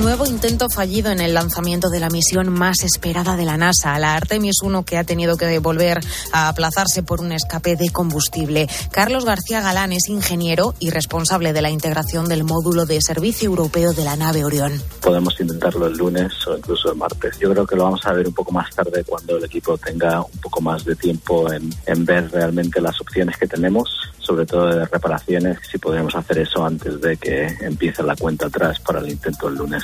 [0.00, 4.16] Nuevo intento fallido en el lanzamiento de la misión más esperada de la NASA, la
[4.16, 6.00] Artemis 1, que ha tenido que volver
[6.32, 8.66] a aplazarse por un escape de combustible.
[8.90, 13.92] Carlos García Galán es ingeniero y responsable de la integración del módulo de servicio europeo
[13.92, 14.82] de la nave Orión.
[15.00, 17.38] Podemos intentarlo el lunes o incluso el martes.
[17.38, 20.22] Yo creo que lo vamos a ver un poco más tarde cuando el equipo tenga
[20.22, 24.66] un poco más de tiempo en, en ver realmente las opciones que tenemos, sobre todo
[24.66, 29.10] de reparaciones, si podemos hacer eso antes de que empiece la cuenta atrás para el
[29.10, 29.83] intento el lunes.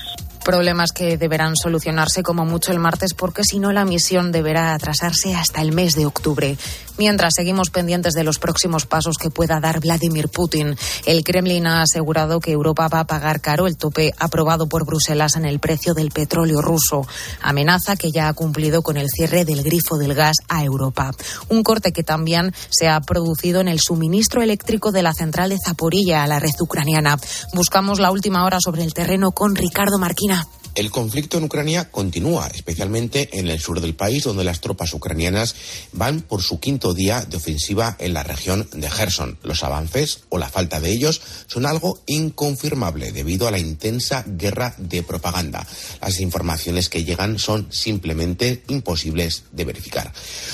[0.50, 5.32] Problemas que deberán solucionarse como mucho el martes porque si no la misión deberá atrasarse
[5.36, 6.58] hasta el mes de octubre.
[6.98, 11.82] Mientras seguimos pendientes de los próximos pasos que pueda dar Vladimir Putin, el Kremlin ha
[11.82, 15.94] asegurado que Europa va a pagar caro el tope aprobado por Bruselas en el precio
[15.94, 17.06] del petróleo ruso.
[17.40, 21.12] Amenaza que ya ha cumplido con el cierre del grifo del gas a Europa.
[21.48, 25.58] Un corte que también se ha producido en el suministro eléctrico de la central de
[25.64, 27.18] Zaporilla a la red ucraniana.
[27.54, 30.39] Buscamos la última hora sobre el terreno con Ricardo Marquina.
[30.76, 35.56] El conflicto en Ucrania continúa, especialmente en el sur del país, donde las tropas ucranianas
[35.92, 39.36] van por su quinto día de ofensiva en la región de Gerson.
[39.42, 44.74] Los avances, o la falta de ellos, son algo inconfirmable debido a la intensa guerra
[44.78, 45.66] de propaganda.
[46.00, 50.12] Las informaciones que llegan son simplemente imposibles de verificar.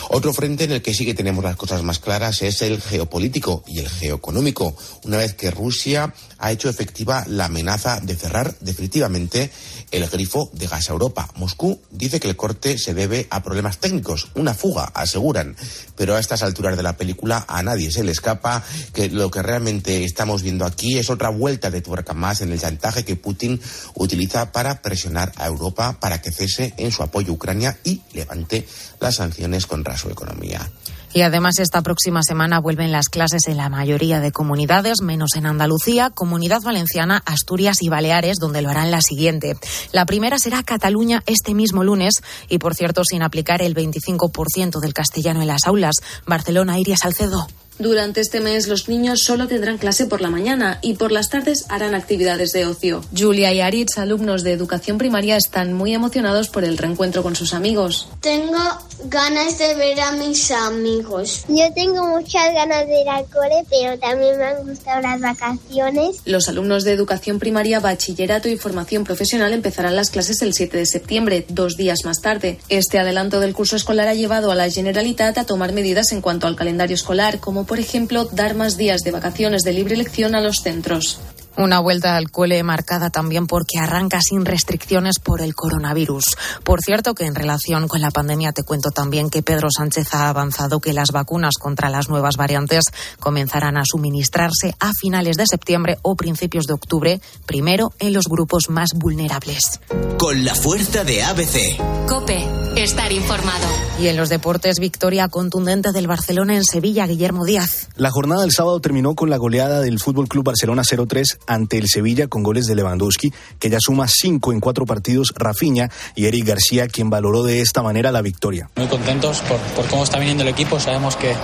[0.08, 3.62] Otro frente en el que sí que tenemos las cosas más claras es el geopolítico
[3.66, 4.74] y el geoeconómico.
[5.04, 9.50] Una vez que Rusia ha hecho efectiva la amenaza de cerrar definitivamente
[9.90, 11.30] el grifo de gas a Europa.
[11.36, 15.56] Moscú dice que el corte se debe a problemas técnicos, una fuga, aseguran.
[15.96, 19.42] Pero a estas alturas de la película a nadie se le escapa que lo que
[19.42, 23.60] realmente estamos viendo aquí es otra vuelta de tuerca más en el chantaje que Putin
[23.94, 28.66] utiliza para presionar a Europa para que cese en su apoyo a Ucrania y levante
[29.00, 30.70] las sanciones contra su economía.
[31.16, 35.46] Y además esta próxima semana vuelven las clases en la mayoría de comunidades, menos en
[35.46, 39.56] Andalucía, Comunidad Valenciana, Asturias y Baleares, donde lo harán la siguiente.
[39.92, 44.92] La primera será Cataluña este mismo lunes y, por cierto, sin aplicar el 25% del
[44.92, 45.94] castellano en las aulas.
[46.26, 47.46] Barcelona, Iria Salcedo.
[47.78, 51.66] Durante este mes los niños solo tendrán clase por la mañana y por las tardes
[51.68, 53.02] harán actividades de ocio.
[53.16, 57.52] Julia y Aritz, alumnos de educación primaria, están muy emocionados por el reencuentro con sus
[57.52, 58.08] amigos.
[58.20, 58.58] Tengo
[59.04, 61.44] ganas de ver a mis amigos.
[61.48, 66.22] Yo tengo muchas ganas de ir al cole, pero también me han gustado las vacaciones.
[66.24, 70.86] Los alumnos de educación primaria, bachillerato y formación profesional empezarán las clases el 7 de
[70.86, 72.58] septiembre, dos días más tarde.
[72.70, 76.46] Este adelanto del curso escolar ha llevado a la Generalitat a tomar medidas en cuanto
[76.46, 80.40] al calendario escolar, como por ejemplo, dar más días de vacaciones de libre elección a
[80.40, 81.20] los centros.
[81.58, 86.36] Una vuelta al cole marcada también porque arranca sin restricciones por el coronavirus.
[86.62, 90.28] Por cierto que en relación con la pandemia te cuento también que Pedro Sánchez ha
[90.28, 92.84] avanzado que las vacunas contra las nuevas variantes
[93.20, 98.68] comenzarán a suministrarse a finales de septiembre o principios de octubre, primero en los grupos
[98.68, 99.80] más vulnerables.
[100.18, 102.06] Con la fuerza de ABC.
[102.06, 102.46] Cope,
[102.76, 103.66] estar informado.
[103.98, 107.88] Y en los deportes, victoria contundente del Barcelona en Sevilla, Guillermo Díaz.
[107.96, 111.88] La jornada del sábado terminó con la goleada del Fútbol Club Barcelona 0-3 ante el
[111.88, 116.46] Sevilla con goles de Lewandowski, que ya suma cinco en cuatro partidos, Rafinha y Eric
[116.46, 118.70] García, quien valoró de esta manera la victoria.
[118.76, 121.34] Muy contentos por, por cómo está viniendo el equipo, sabemos que,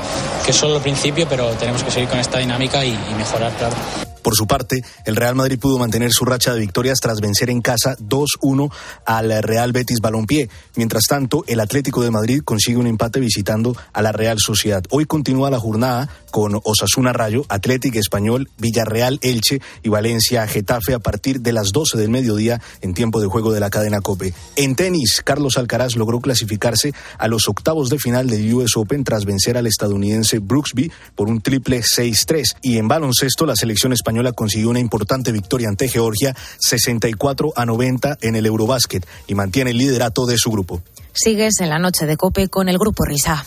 [0.47, 3.77] es solo el principio, pero tenemos que seguir con esta dinámica y mejorar, claro.
[4.22, 7.60] Por su parte, el Real Madrid pudo mantener su racha de victorias tras vencer en
[7.60, 8.72] casa 2-1
[9.05, 10.49] al Real Betis Balompié.
[10.77, 14.84] Mientras tanto, el Atlético de Madrid consigue un empate visitando a la Real Sociedad.
[14.91, 21.00] Hoy continúa la jornada con Osasuna Rayo, Atlético Español, Villarreal Elche y Valencia Getafe a
[21.00, 24.32] partir de las 12 del mediodía en tiempo de juego de la cadena Cope.
[24.55, 29.25] En tenis, Carlos Alcaraz logró clasificarse a los octavos de final del US Open tras
[29.25, 32.56] vencer al estadounidense Brooksby por un triple 6-3.
[32.62, 38.19] Y en baloncesto, la selección española consiguió una importante victoria ante Georgia 64 a 90
[38.21, 40.83] en el Eurobásquet y mantiene el liderato de su grupo.
[41.12, 43.45] Sigues en la noche de Cope con el grupo Risa.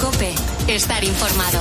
[0.00, 0.32] Cope,
[0.66, 1.60] estar informado.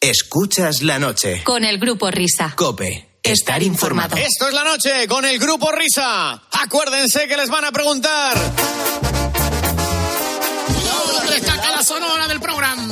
[0.00, 1.42] Escuchas la noche.
[1.44, 2.54] Con el grupo Risa.
[2.56, 3.18] Cope.
[3.22, 4.16] Estar informado.
[4.16, 6.42] Esto es la noche con el grupo Risa.
[6.50, 8.34] Acuérdense que les van a preguntar.
[11.82, 12.84] Sonora del programa.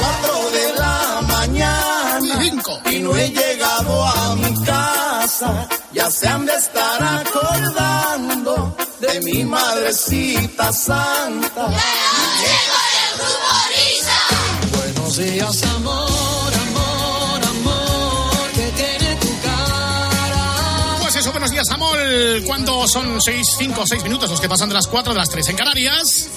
[0.00, 2.80] 4 de la mañana Cinco.
[2.90, 5.68] y no he llegado a mi casa.
[5.92, 11.68] Ya se han de estar acordando de mi madrecita santa.
[14.76, 16.10] Buenos días, amor,
[21.44, 22.42] buenos días, Amol.
[22.46, 25.48] ¿Cuándo son 6, 5, 6 minutos los que pasan de las 4 de las 3
[25.50, 26.30] en Canarias?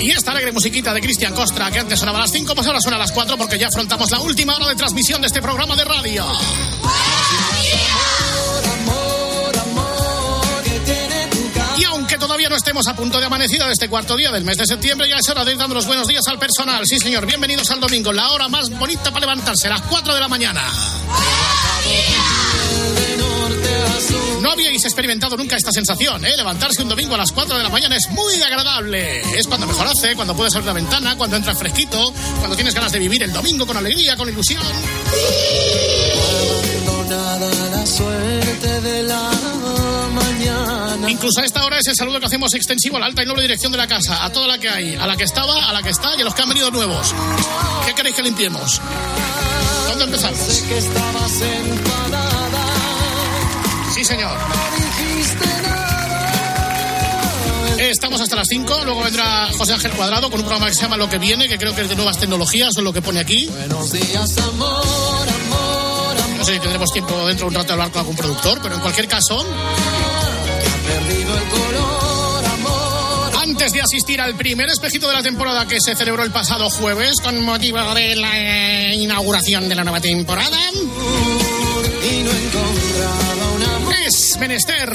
[0.00, 2.80] Y esta alegre musiquita de Cristian Costra, que antes sonaba a las 5, pues ahora
[2.80, 5.76] suena a las 4 porque ya afrontamos la última hora de transmisión de este programa
[5.76, 6.24] de radio.
[11.78, 14.56] Y aunque todavía no estemos a punto de amanecida de este cuarto día del mes
[14.58, 16.84] de septiembre, ya es hora de ir dando los buenos días al personal.
[16.84, 20.26] Sí, señor, bienvenidos al domingo, la hora más bonita para levantarse, las 4 de la
[20.26, 20.60] mañana.
[24.42, 26.36] No habíais experimentado nunca esta sensación, ¿eh?
[26.36, 29.20] Levantarse un domingo a las 4 de la mañana es muy agradable.
[29.38, 32.90] Es cuando mejor hace, cuando puedes abrir la ventana, cuando entras fresquito, cuando tienes ganas
[32.90, 34.62] de vivir el domingo con alegría, con ilusión.
[37.08, 38.97] la suerte de.
[41.06, 43.42] Incluso a esta hora es el saludo que hacemos extensivo a la alta y noble
[43.42, 45.82] dirección de la casa, a toda la que hay, a la que estaba, a la
[45.82, 47.14] que está y a los que han venido nuevos.
[47.86, 48.80] ¿Qué queréis que limpiemos?
[49.88, 50.38] ¿Dónde empezamos?
[50.38, 52.66] Sé que estabas enfadada.
[53.94, 54.36] Sí, señor.
[57.78, 60.96] Estamos hasta las 5, luego vendrá José Ángel Cuadrado con un programa que se llama
[60.96, 63.46] Lo que viene, que creo que es de nuevas tecnologías, es lo que pone aquí.
[63.46, 66.38] Buenos días, amor, amor, amor.
[66.38, 68.74] No sé si tendremos tiempo dentro de un rato de hablar con algún productor, pero
[68.74, 69.46] en cualquier caso,
[73.58, 77.14] antes de asistir al primer espejito de la temporada que se celebró el pasado jueves
[77.20, 84.92] con motivo de la eh, inauguración de la nueva temporada, Y no es menester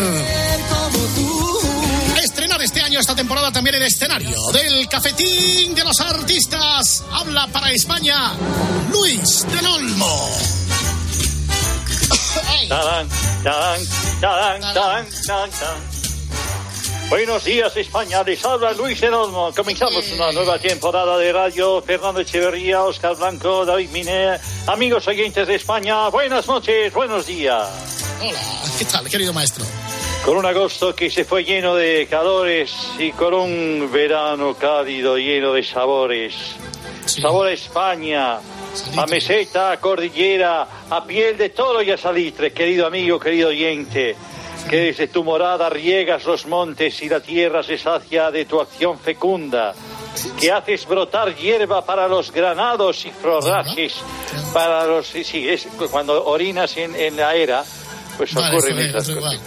[2.23, 7.03] estrenar este año, esta temporada también el escenario del cafetín de los artistas.
[7.11, 8.31] Habla para España
[8.93, 10.29] Luis del Olmo.
[12.47, 12.69] Ay.
[17.13, 18.23] Buenos días, España.
[18.23, 19.53] Les habla Luis Olmo.
[19.55, 21.79] Comenzamos una nueva temporada de radio.
[21.79, 24.39] Fernando Echeverría, Oscar Blanco, David Miner.
[24.65, 27.69] Amigos oyentes de España, buenas noches, buenos días.
[28.19, 28.39] Hola,
[28.79, 29.63] ¿qué tal, querido maestro?
[30.25, 35.53] Con un agosto que se fue lleno de calores y con un verano cálido lleno
[35.53, 36.33] de sabores.
[37.05, 37.21] Sí.
[37.21, 38.39] Sabor a España,
[38.97, 44.15] a meseta, a cordillera, a piel de toro y a salitre, querido amigo, querido oyente,
[44.69, 48.97] que desde tu morada riegas los montes y la tierra se sacia de tu acción
[48.99, 49.73] fecunda,
[50.39, 53.95] que haces brotar hierba para los granados y forrajes,
[54.53, 55.07] para los...
[55.07, 57.63] Sí, es cuando orinas en, en la era,
[58.17, 59.17] pues Vale, ocurren estas cosas.
[59.17, 59.39] igual.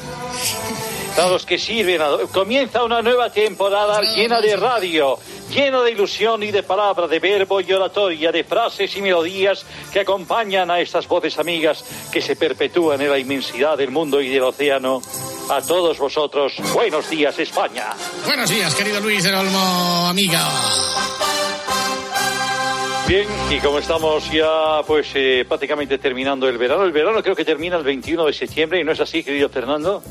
[1.31, 5.19] Los que sirven, a- comienza una nueva temporada llena de radio,
[5.51, 10.01] llena de ilusión y de palabra, de verbo y oratoria, de frases y melodías que
[10.01, 14.43] acompañan a estas voces amigas que se perpetúan en la inmensidad del mundo y del
[14.43, 15.01] océano.
[15.49, 17.95] A todos vosotros, buenos días España.
[18.25, 20.49] Buenos días, querido Luis del Olmo, amiga.
[23.07, 27.45] Bien, y como estamos ya pues eh, prácticamente terminando el verano, el verano creo que
[27.45, 30.03] termina el 21 de septiembre, ¿y no es así, querido Fernando?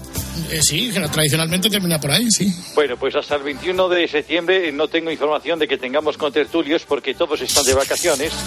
[0.50, 2.54] Eh, sí, que tradicionalmente termina por ahí, sí.
[2.76, 7.14] Bueno, pues hasta el 21 de septiembre no tengo información de que tengamos contertulios porque
[7.14, 8.32] todos están de vacaciones.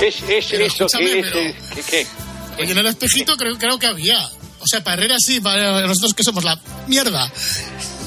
[0.00, 1.26] Es, eso que es...
[1.26, 1.54] pero- eh,
[1.90, 2.06] que-
[2.62, 4.18] Oye, en el espejito creo, creo que había.
[4.60, 7.30] O sea, para Herrera sí, para nosotros que somos la mierda.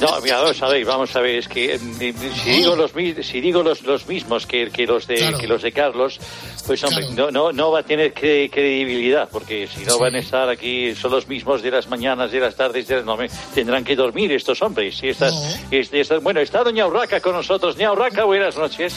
[0.03, 2.13] No, mira, vamos a ver, vamos a ver, es que eh, eh,
[2.43, 2.91] si digo los
[3.25, 5.37] si digo los, los mismos que, que los de Claro.
[5.37, 6.19] que los de Carlos,
[6.67, 7.31] pues hombre, Claro.
[7.31, 9.99] no, no, no va a tener cre- credibilidad, porque si no Sí.
[9.99, 13.05] van a estar aquí, son los mismos de las mañanas, de las tardes, de las
[13.05, 13.17] no,
[13.53, 15.01] tendrán que dormir estos hombres.
[15.03, 15.77] Y estas, No.
[15.77, 17.75] es- estas- bueno, está doña Urraca con nosotros.
[17.75, 18.93] Doña Urraca, buenas noches.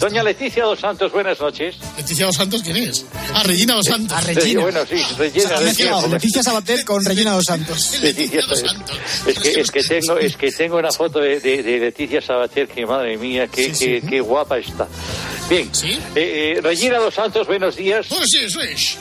[0.00, 1.76] Doña Leticia Dos Santos, buenas noches.
[1.96, 3.04] Leticia Dos Santos, ¿quién es?
[3.34, 4.16] Ah, Regina Dos Santos.
[4.16, 4.60] A Regina.
[4.62, 6.14] Bueno, sí, Regina, Ha mezclado Regina.
[6.16, 7.98] Leticia Sabater con Regina Dos Santos.
[8.02, 8.98] Leticia, Dos es, Santos.
[9.26, 12.68] es que, es que tengo es que tengo una foto de, de- de Leticia Sabater
[12.68, 14.06] que madre mía qué, Sí, qué- sí.
[14.08, 14.86] qué guapa está
[15.48, 15.92] bien ¿Sí?
[16.14, 18.96] Eh, eh, Regina dos Santos buenos días Pues sí, sí.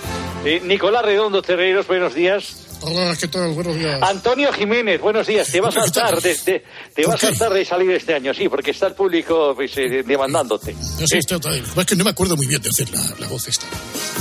[0.46, 3.52] Eh, Nicolás Redondo Terreros buenos días Hola, ¿qué tal?
[3.54, 4.00] Buenos días.
[4.02, 5.50] Antonio Jiménez buenos días.
[5.52, 6.64] Te vas a hartar de, de-
[6.94, 9.76] te ¿Por vas a hartar de salir este año sí porque está el público pues,
[9.78, 10.74] eh, demandándote.
[10.74, 11.12] Vez.
[11.78, 13.66] Es que no me acuerdo muy bien de hacer la, la voz esta.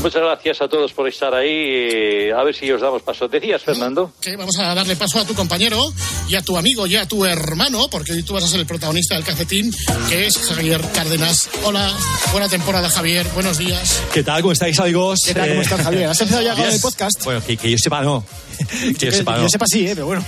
[0.00, 3.28] muchas gracias a todos por estar ahí eh, a ver si os damos paso.
[3.28, 4.12] Decías Fernando.
[4.20, 5.78] Que vamos a darle paso a tu compañero
[6.28, 8.66] y a tu amigo y a tu hermano, porque hoy tú vas a ser el
[8.66, 9.74] protagonista del cafetín,
[10.08, 11.48] que es Javier Cárdenas.
[11.64, 11.92] Hola,
[12.32, 13.26] buena temporada, Javier.
[13.34, 14.00] Buenos días.
[14.12, 14.40] ¿Qué tal?
[14.42, 15.20] ¿Cómo estáis, amigos?
[15.24, 15.48] ¿Qué tal?
[15.50, 16.08] ¿Cómo estás, Javier?
[16.08, 17.24] ¿Has empezado ya con el podcast?
[17.24, 18.24] Bueno, que, que yo sepa, no.
[18.98, 19.44] Que yo sepa, que no.
[19.44, 19.92] yo sepa sí, ¿eh?
[19.94, 20.24] pero bueno.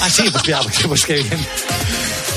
[0.00, 1.46] Ah, sí, pues mira, pues, pues qué bien.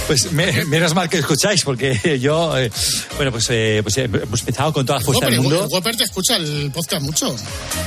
[0.07, 2.69] Pues me- menos mal que escucháis, porque yo, eh,
[3.15, 5.41] bueno, pues, eh, pues eh, hemos empezado con toda la No, fuerza pero del el
[5.59, 7.35] mundo, Whopper te escucha el podcast mucho.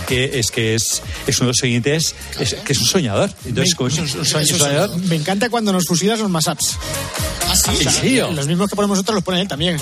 [0.08, 3.30] que es que es, es uno de los oyentes, es, que es un soñador.
[3.44, 6.30] Entonces, como es un, un soñ- Es un soñador, Me encanta cuando nos fusilas los
[6.30, 6.76] mashups.
[7.48, 7.84] Ah, sí.
[7.86, 8.30] ¿En serio?
[8.32, 9.76] Los mismos que ponemos nosotros los pone él también.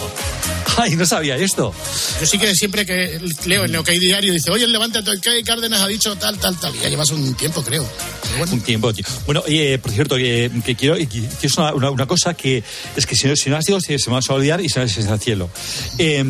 [0.78, 1.72] Ay, no sabía esto.
[2.20, 5.00] Yo sí que siempre que leo el OK Diario dice, oye, el Levante
[5.44, 6.74] Cárdenas ha dicho tal, tal, tal.
[6.74, 7.86] Y ya llevas un tiempo, creo.
[8.38, 8.52] Bueno.
[8.52, 9.04] Un tiempo, tío.
[9.26, 12.62] Bueno, eh, por cierto, que, que quiero, que, que es una, una, una, cosa que
[12.96, 14.68] es que si no, si no las digo, se, se me va a olvidar y
[14.68, 15.48] se va al cielo.
[15.98, 16.24] Eh,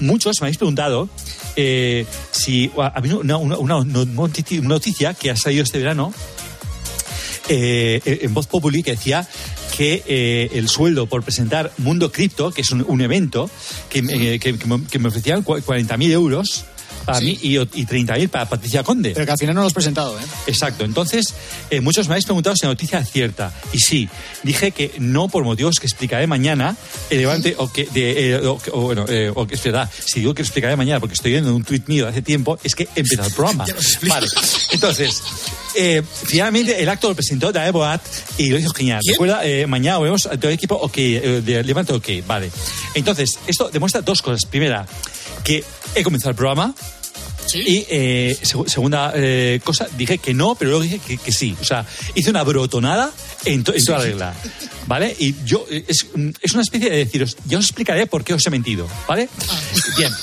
[0.00, 1.10] muchos me habéis preguntado
[1.56, 3.84] eh, si ha habido una, una, una,
[4.62, 6.14] noticia que ha salido este verano
[7.48, 9.28] eh, en Voz Populi que decía
[9.80, 13.48] que eh, el sueldo por presentar Mundo Cripto, que es un, un evento,
[13.88, 16.66] que, eh, que, que, me, ofrecían 40.000 euros
[17.06, 17.24] para sí.
[17.24, 19.12] mí y, y 30.000 para Patricia Conde.
[19.14, 20.22] Pero que al final no lo has presentado, ¿eh?
[20.46, 20.84] Exacto.
[20.84, 21.32] Entonces,
[21.70, 23.54] eh, muchos me habéis preguntado si la noticia es cierta.
[23.72, 24.06] Y sí,
[24.42, 26.76] dije que no por motivos que explicaré mañana,
[27.08, 30.20] el levante, o que, de, eh, o, o, bueno, eh, o que es verdad, si
[30.20, 32.74] digo que lo explicaré mañana porque estoy viendo un tuit mío de hace tiempo, es
[32.74, 33.64] que he empezado el programa.
[34.06, 34.26] vale.
[34.72, 35.22] Entonces,
[35.74, 38.02] eh, finalmente el acto lo presentó Dae Boat
[38.38, 39.00] y lo hizo genial.
[39.02, 39.14] ¿Quién?
[39.14, 42.50] Recuerda, eh, mañana vemos a todo el equipo OK, eh, de Levante OK, vale.
[42.94, 44.44] Entonces, esto demuestra dos cosas.
[44.48, 44.86] Primera,
[45.44, 46.74] que he comenzado el programa.
[47.46, 47.62] ¿Sí?
[47.66, 51.56] Y eh, seg segunda eh, cosa, dije que no, pero luego dije que, que sí.
[51.60, 51.84] O sea,
[52.14, 53.10] hice una brotonada
[53.44, 54.34] en, to en toda regla.
[54.86, 55.16] ¿Vale?
[55.18, 56.06] Y yo, eh, es,
[56.40, 58.86] es, una especie de deciros, ya os explicaré por qué os he mentido.
[59.08, 59.28] ¿Vale?
[59.48, 59.60] Ah.
[59.96, 60.12] Bien.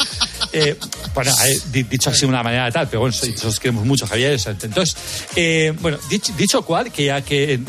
[0.53, 0.77] Eh,
[1.17, 1.59] bueno, eh,
[1.89, 4.39] dicho así de una manera tal, pero bueno, nosotros queremos mucho, Javier.
[4.45, 4.95] Entonces,
[5.35, 7.59] eh, bueno, dicho, dicho, cual, que ya que.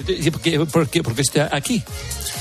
[0.70, 1.82] ¿Por qué, por qué aquí?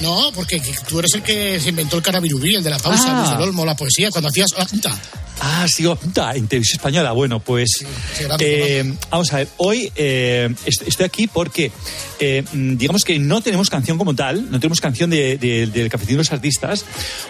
[0.02, 3.36] No, porque tú eres el que se inventó el carabirubí, el de la pausa, ah.
[3.38, 5.00] el Olmo, la poesía, cuando hacías la punta.
[5.39, 7.12] Ah, sí, punta, en televisión española.
[7.12, 7.86] Bueno, pues sí,
[8.17, 9.48] sí, eh, vamos a ver.
[9.58, 11.72] Hoy eh, estoy aquí porque,
[12.20, 16.15] eh, digamos que no tenemos canción como tal, no tenemos canción de, de, del Cafetín
[16.15, 16.86] de los Artistas,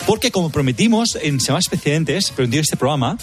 [0.06, 3.18] porque como prometimos en semanas precedentes, prometimos este programa,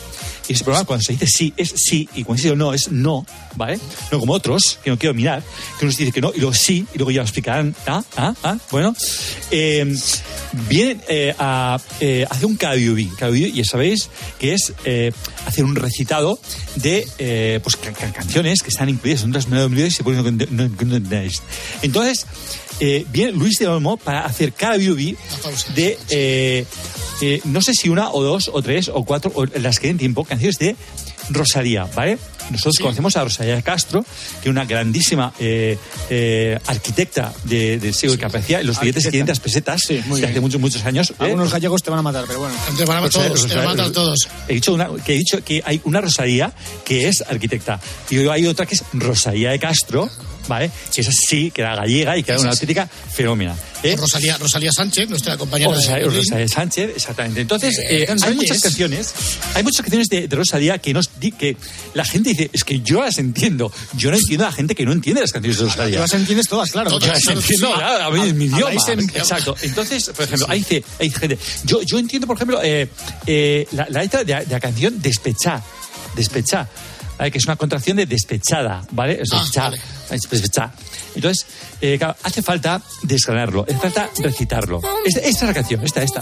[0.48, 2.90] y este programa cuando se dice sí es sí, y cuando se dice no es
[2.90, 3.26] no,
[3.56, 3.78] ¿vale?
[4.12, 5.42] No como otros, que no quiero mirar,
[5.78, 7.74] que uno se dice que no, y luego sí, y luego ya lo explicarán.
[7.86, 8.94] Ah, ah, ah, bueno.
[10.68, 11.00] Vienen
[11.38, 15.12] a hacer un KBUB, KBUB, ya sabéis que es eh,
[15.46, 16.38] hacer un recitado
[16.76, 20.22] de eh, pues, can can canciones que están incluidas en otras melodías y por eso
[20.22, 21.20] no, no, no,
[21.82, 22.26] Entonces,
[22.80, 25.16] eh, viene Luis de Olmo para hacer cada BB
[25.74, 26.66] de
[27.20, 29.98] eh, no sé si una o dos o tres o cuatro, o las que den
[29.98, 30.76] tiempo, canciones de
[31.30, 32.18] Rosalía, ¿vale?
[32.50, 32.82] Nosotros sí.
[32.82, 34.04] conocemos a Rosalía Castro,
[34.42, 35.78] que es una grandísima eh,
[36.10, 38.18] eh, arquitecta de, del siglo sí.
[38.18, 41.10] que aparecía en los billetes de 500 pesetas sí, de hace muchos, muchos años.
[41.10, 41.14] ¿eh?
[41.18, 42.54] Algunos gallegos te van a matar, pero bueno.
[42.76, 44.28] Te van a matar todos, te van a matar todos.
[44.48, 46.52] He dicho, una, que he dicho que hay una Rosalía
[46.84, 50.10] que es arquitecta y hay otra que es Rosalía de Castro,
[50.48, 50.70] ¿vale?
[50.92, 53.54] Que es así, que era gallega y que era una auténtica fenómena.
[53.82, 53.96] ¿eh?
[53.96, 55.72] Rosalía, Rosalía Sánchez, nuestra compañera.
[55.72, 57.40] Rosalía, de Rosalía Sánchez, exactamente.
[57.40, 59.14] Entonces, eh, eh, hay muchas canciones,
[59.54, 61.56] hay muchas canciones de, de, Rosalía que, nos, que
[61.94, 63.72] la gente dice, es que yo las entiendo.
[63.96, 65.96] Yo no entiendo a la gente que no entiende las canciones de Rosalía.
[65.96, 66.90] Tú las entiendes todas, claro.
[66.90, 68.72] Todas, yo las entiendo, claro, a mí, en mi idioma.
[68.72, 69.56] Exacto.
[69.62, 70.64] Entonces, por ejemplo, hay,
[71.00, 71.38] hay gente.
[71.64, 72.88] Yo, yo entiendo, por ejemplo, eh,
[73.26, 75.62] eh, la, la letra de, de, la canción Despechá.
[76.14, 76.68] Despechá.
[77.18, 77.30] ¿Vale?
[77.30, 79.20] que es una contracción de despechada, ¿vale?
[79.20, 79.76] Es despechada.
[79.76, 80.72] Ah, vale.
[81.14, 81.46] Entonces,
[81.80, 84.80] eh, claro, hace falta desgranarlo, hace falta recitarlo.
[85.04, 86.20] Esta, esta es la canción, esta, esta.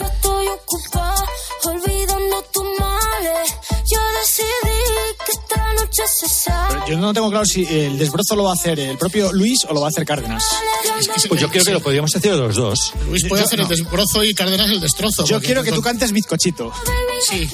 [6.86, 9.64] Yo que no tengo claro si el desbrozo lo va a hacer el propio Luis
[9.68, 10.44] o lo va a hacer Cárdenas.
[11.28, 12.92] Pues yo creo que lo podríamos hacer los dos.
[13.08, 13.64] Luis puede yo, hacer no.
[13.64, 15.24] el desbrozo y Cárdenas el destrozo.
[15.24, 16.72] Yo quiero que tú cantes bizcochito.
[17.28, 17.48] Sí.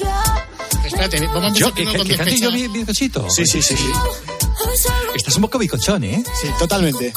[0.99, 3.29] Espérate, vamos a empezar yo, que, con que, que cante yo bizcochito.
[3.29, 3.91] Sí, sí, sí, sí.
[5.15, 6.21] Estás un poco bicochón, ¿eh?
[6.41, 7.13] Sí, totalmente.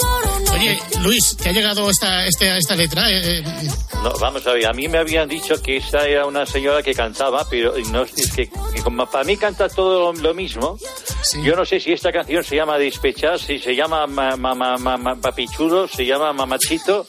[0.53, 3.11] Oye, Luis, ¿te ha llegado esta, esta, esta letra?
[3.11, 3.43] Eh,
[4.05, 6.95] no, vamos a ver, a mí me habían dicho que esta era una señora que
[6.95, 10.79] cantaba, pero no, es que, que como para mí canta todo lo mismo,
[11.23, 11.43] sí.
[11.43, 15.17] yo no sé si esta canción se llama Despechar, si se llama ma, ma, ma,
[15.17, 17.07] Papichulo, se llama Mamachito,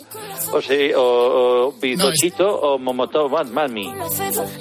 [0.54, 2.34] o, se, o, o no, es...
[2.40, 3.92] o Momoto Mami.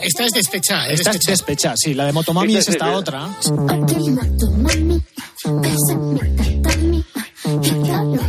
[0.00, 0.90] Esta es Despechar.
[0.90, 3.24] Esta es Despechar, sí, la de Motomami esta es esta es, otra.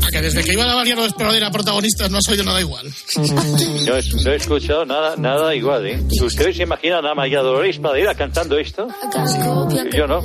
[0.01, 2.91] A que desde que iba a María López era protagonista no has oído nada igual.
[3.15, 6.03] No, no he escuchado nada, nada igual, ¿eh?
[6.22, 8.88] ¿Ustedes se imaginan a María Dolores Madeira cantando esto?
[9.96, 10.22] Yo no.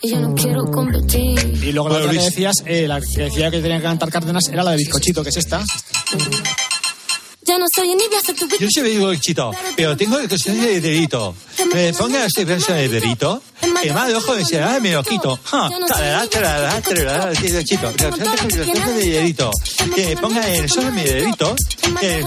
[0.00, 1.38] Y yo no quiero competir.
[1.62, 4.48] Y luego la otra que decías, eh, la que decía que tenía que cantar Cárdenas
[4.48, 5.62] era la de Bizcochito, que es esta.
[7.50, 7.88] Ya no soy
[8.38, 11.34] tu Yo sí chito, pero tengo el cuestión de dedito.
[11.74, 13.42] Me ponga este verso de dedito.
[13.82, 15.36] El mal de ojo me ah, me lo quito.
[15.50, 17.92] Tarará, tarará, tarará, chito.
[17.92, 19.50] de dedito.
[19.96, 21.56] Que ponga el sol mi dedito.
[21.98, 22.22] Que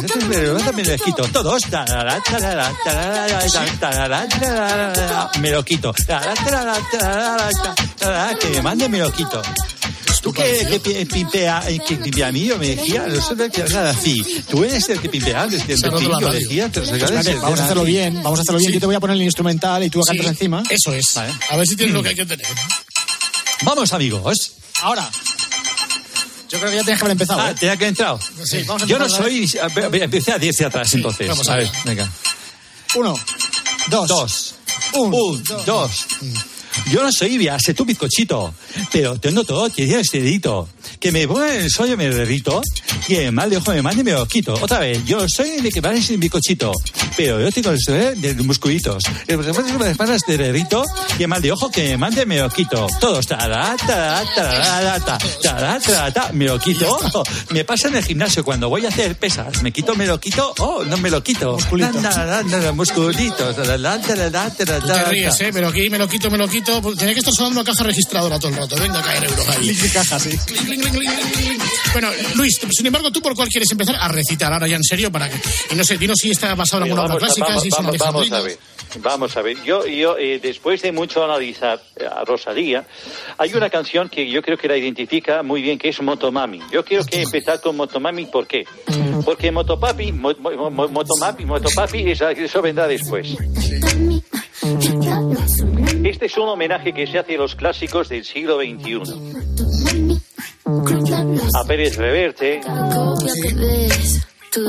[0.74, 1.24] me lo quito.
[1.30, 1.62] Todos.
[1.70, 3.48] Tarará, tarará, tarará,
[3.80, 5.94] tarará, tarará, me lo quito.
[6.06, 7.50] Tarará, tarará,
[7.98, 9.42] tarará, que me mande me lo quito.
[10.24, 12.46] ¿Tú qué, qué pi- pimpea, eh, que pimpea a mí?
[12.46, 14.24] Yo me decía, no sé que nada así.
[14.50, 17.66] Tú eres el que pimpea, el que yo decía, te los Espérate, regales, vamos a
[17.66, 18.70] hacerlo bien, vamos a hacerlo bien.
[18.70, 18.74] Sí.
[18.76, 20.64] Yo te voy a poner el instrumental y tú cantas Sí, encima.
[20.70, 21.18] Eso es.
[21.18, 22.48] A ver si tienes lo que hay que tener.
[23.64, 24.54] Vamos, amigos.
[24.82, 25.12] Ahora.
[26.50, 27.42] Yo creo que ya tienes que haber empezado.
[27.42, 27.56] Ah, ¿eh?
[27.60, 28.20] tenía que haber entrado.
[28.46, 29.52] Sí, vamos a Yo no soy.
[29.76, 31.28] ver, Empecé a 10 de atrás, entonces.
[31.28, 32.10] vamos a ver, venga.
[32.96, 33.20] Uno,
[33.90, 34.56] dos, Dos.
[34.94, 36.06] un, Un, dos.
[36.92, 38.54] Yo no soy viase tu bizcochito,
[38.92, 40.68] pero tengo todo, tiene este dedito.
[41.04, 42.62] Que me pone el sueño me derrito,
[43.10, 44.54] y el mal de ojo me mande y me lo quito.
[44.54, 46.72] Otra vez, yo soy de que parece un bizcochito,
[47.18, 49.04] pero yo tengo el sueño de musculitos.
[49.28, 50.86] El de espadas de derrito,
[51.20, 52.88] y el mal de ojo que me mande me lo quito.
[53.02, 54.98] Todos, tará, tará, tará,
[55.42, 56.98] tará, tará, me lo quito.
[57.50, 60.54] Me pasa en el gimnasio cuando voy a hacer pesas, me quito, me lo quito,
[60.60, 61.56] oh, no me lo quito.
[61.56, 62.02] Musculitos.
[64.80, 65.50] Tú te ríes, ¿eh?
[65.52, 66.82] Pero aquí me lo quito, me lo quito.
[66.96, 68.78] Tiene que estar sonando la caja registradora todo el rato.
[68.78, 70.30] Venga a caer de caja, sí.
[71.94, 75.12] Bueno, Luis, sin embargo, ¿tú por cuál quieres empezar a recitar ahora ya en serio?
[75.12, 75.36] para que
[75.72, 77.98] y No sé, dinos si está basado en alguna obra clásica, vamos- si es vamos-
[78.00, 78.58] vamos a ver.
[79.00, 79.58] Vamos a ver.
[79.64, 82.86] Yo, yo eh, después de mucho analizar eh, a Rosalía,
[83.38, 86.60] hay una canción que yo creo que la identifica muy bien, que es Motomami.
[86.72, 88.66] Yo quiero que empezar con Motomami, ¿por qué?
[89.26, 93.36] Porque Motopapi, mo- mo- mo- Motomapi, Motopapi, eso vendrá después.
[96.04, 99.93] Este es un homenaje que se hace a los clásicos del siglo XXI.
[100.66, 102.62] A Pérez Reverte,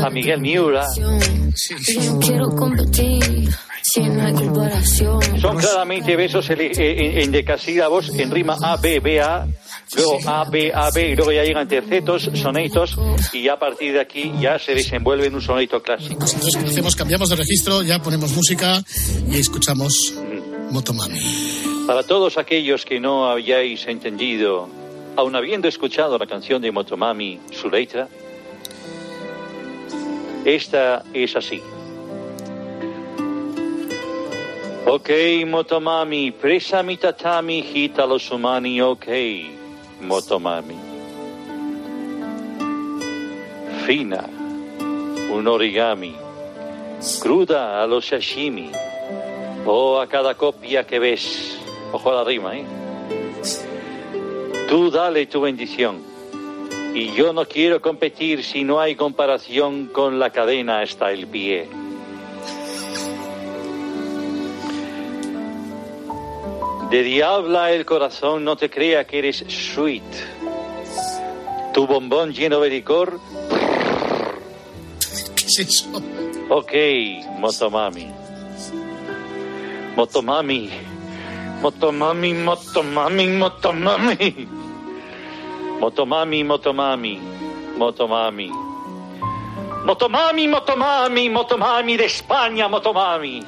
[0.03, 0.87] a Miguel Miura.
[5.41, 9.47] Son claramente versos en, en, en decasílabos en rima A, B, B, A,
[9.95, 12.97] luego A, B, A, B, y luego ya llegan tercetos, sonetos,
[13.33, 16.19] y ya a partir de aquí ya se desenvuelve en un soneto clásico.
[16.19, 16.97] Pues entonces, ¿qué hacemos?
[16.97, 18.83] Cambiamos de registro, ya ponemos música
[19.31, 20.15] y escuchamos
[20.71, 21.21] Motomami.
[21.87, 24.69] Para todos aquellos que no hayáis entendido,
[25.17, 28.09] aun habiendo escuchado la canción de Motomami, su letra,
[30.45, 31.63] esta es así.
[34.87, 35.11] Ok,
[35.47, 39.07] Motomami, presa mi tatami, hita los humani, ok,
[40.03, 40.77] Motomami.
[43.87, 44.25] Fina,
[45.31, 46.15] un origami,
[47.21, 48.71] cruda a los sashimi,
[49.67, 51.59] o a cada copia que ves.
[51.93, 52.84] Ojo a la rima, ¿eh?
[54.75, 56.03] Tú dale tu bendición.
[56.95, 61.69] Y yo no quiero competir si no hay comparación con la cadena hasta el pie.
[66.91, 70.03] De diabla el corazón, no te crea que eres sweet.
[71.73, 73.21] Tu bombón lleno de licor,
[75.37, 75.87] ¿Qué es eso?
[76.49, 76.73] ok,
[77.39, 78.09] Motomami.
[79.95, 80.69] Motomami.
[81.63, 84.64] Motomami, Motomami, Motomami.
[85.81, 87.19] Motomami, Motomami,
[87.77, 88.51] Motomami.
[89.85, 93.43] Motomami, Motomami, Motomami de España, Motomami.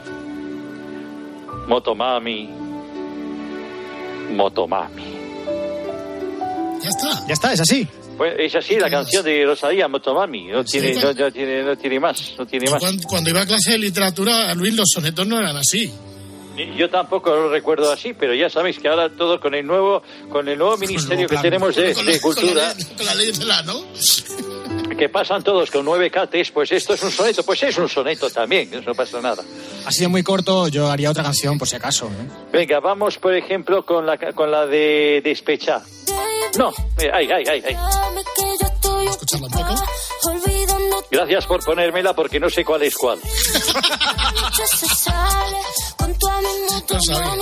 [1.67, 2.49] Motomami,
[4.33, 5.17] Motomami.
[6.83, 7.27] Ya está.
[7.27, 7.89] Ya está, es así.
[8.17, 10.45] Pues es así la canción de Rosalía, Motomami.
[10.49, 12.81] No Sí, tiene, no, tiene, no tiene más, no tiene más.
[12.81, 15.93] Cuando, cuando iba a clase de literatura, Luis, los sonetos no eran así.
[16.77, 20.49] Yo tampoco lo recuerdo así, pero ya sabéis que ahora todos con el nuevo, con
[20.49, 23.15] el nuevo ministerio que tenemos de, Con la- de con la cultura, ley- Con la
[23.15, 23.75] ley de la, ¿no?
[24.97, 28.31] que pasan todos con nueve cates, pues esto es un soneto, pues es un soneto
[28.31, 29.43] también, no pasa nada.
[29.85, 32.07] Ha sido muy corto, yo haría otra canción por si acaso.
[32.07, 32.27] ¿eh?
[32.51, 35.83] Venga, vamos por ejemplo con la, con la de Despecha.
[36.57, 37.77] No, eh, ay, ay, ay, ay.
[39.43, 39.75] Un poco.
[41.11, 43.19] Gracias por ponérmela porque no sé cuál es cuál.
[47.01, 47.35] sabía.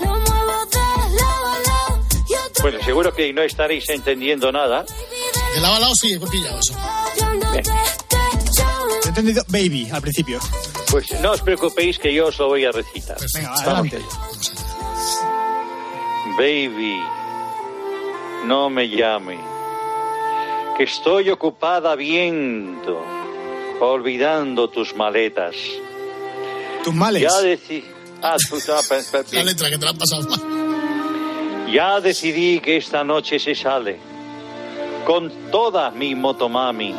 [0.00, 4.84] Lo muevo de lado a lado y otra Bueno, seguro que no estaréis entendiendo nada.
[5.54, 6.74] De lado a lado sí, he pillado eso.
[7.52, 7.64] Bien.
[9.04, 10.40] He entendido baby al principio.
[10.90, 13.16] Pues no os preocupéis que yo os lo voy a recitar.
[13.34, 13.96] Venga, Vamos adelante.
[13.96, 14.06] allá.
[16.38, 17.02] Baby,
[18.46, 19.38] no me llame,
[20.76, 23.04] que estoy ocupada viendo,
[23.80, 25.54] olvidando tus maletas.
[26.84, 27.22] Tus males.
[27.22, 27.84] Ya decidí...
[28.22, 28.56] Ah, tú-
[28.88, 30.40] pe- pe- La letra que te la han pasado mal.
[31.72, 33.98] ya decidí que esta noche se sale
[35.04, 36.94] con toda mi motomami,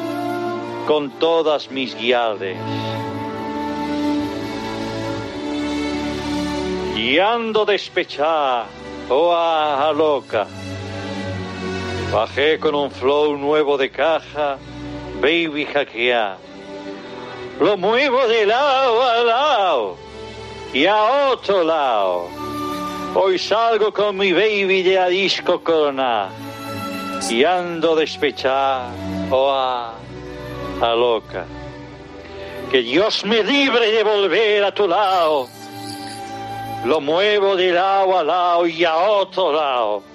[0.86, 2.58] con todas mis guiales.
[6.98, 8.66] Y ando despechada,
[9.10, 10.48] oh ah, loca.
[12.14, 14.60] Bajé con un flow nuevo de caja,
[15.20, 16.38] baby hackear.
[17.60, 19.98] Lo muevo de lado a lado
[20.72, 22.28] y a otro lado.
[23.16, 26.30] Hoy salgo con mi baby de a disco corona
[27.32, 28.92] y ando despechada
[29.32, 29.96] o a,
[30.82, 31.48] a loca.
[32.70, 35.48] Que Dios me libre de volver a tu lado.
[36.86, 40.13] Lo muevo de lado a lado y a otro lado.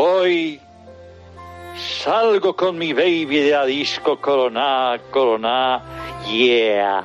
[0.00, 0.60] Hoy
[2.04, 5.82] salgo con mi baby de a disco corona, corona,
[6.24, 7.02] yeah.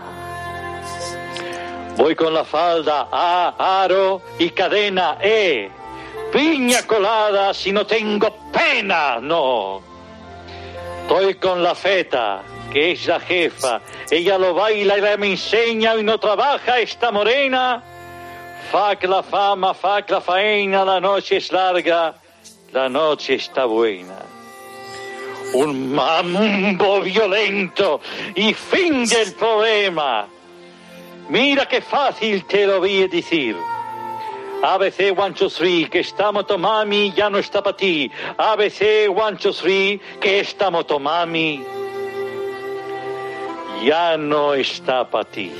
[1.97, 5.71] Voy con la falda A, aro y cadena E.
[6.32, 9.82] Piña colada si no tengo pena, no.
[11.01, 13.82] Estoy con la feta, que es la jefa.
[14.12, 17.82] Ella lo baila y la me enseña y no trabaja esta morena.
[18.71, 22.13] Fac la fama, fac la faena, la noche es larga,
[22.73, 24.17] la noche está buena.
[25.53, 28.01] Un mambo violento
[28.36, 30.27] y fin del problema.
[31.29, 33.55] Mira qué fácil te lo voy a decir.
[34.63, 38.09] ABC one, two, three, que esta motomami ya no está para ti.
[38.38, 41.63] ABC one, two, three, que esta motomami
[43.86, 45.51] ya no está para ti.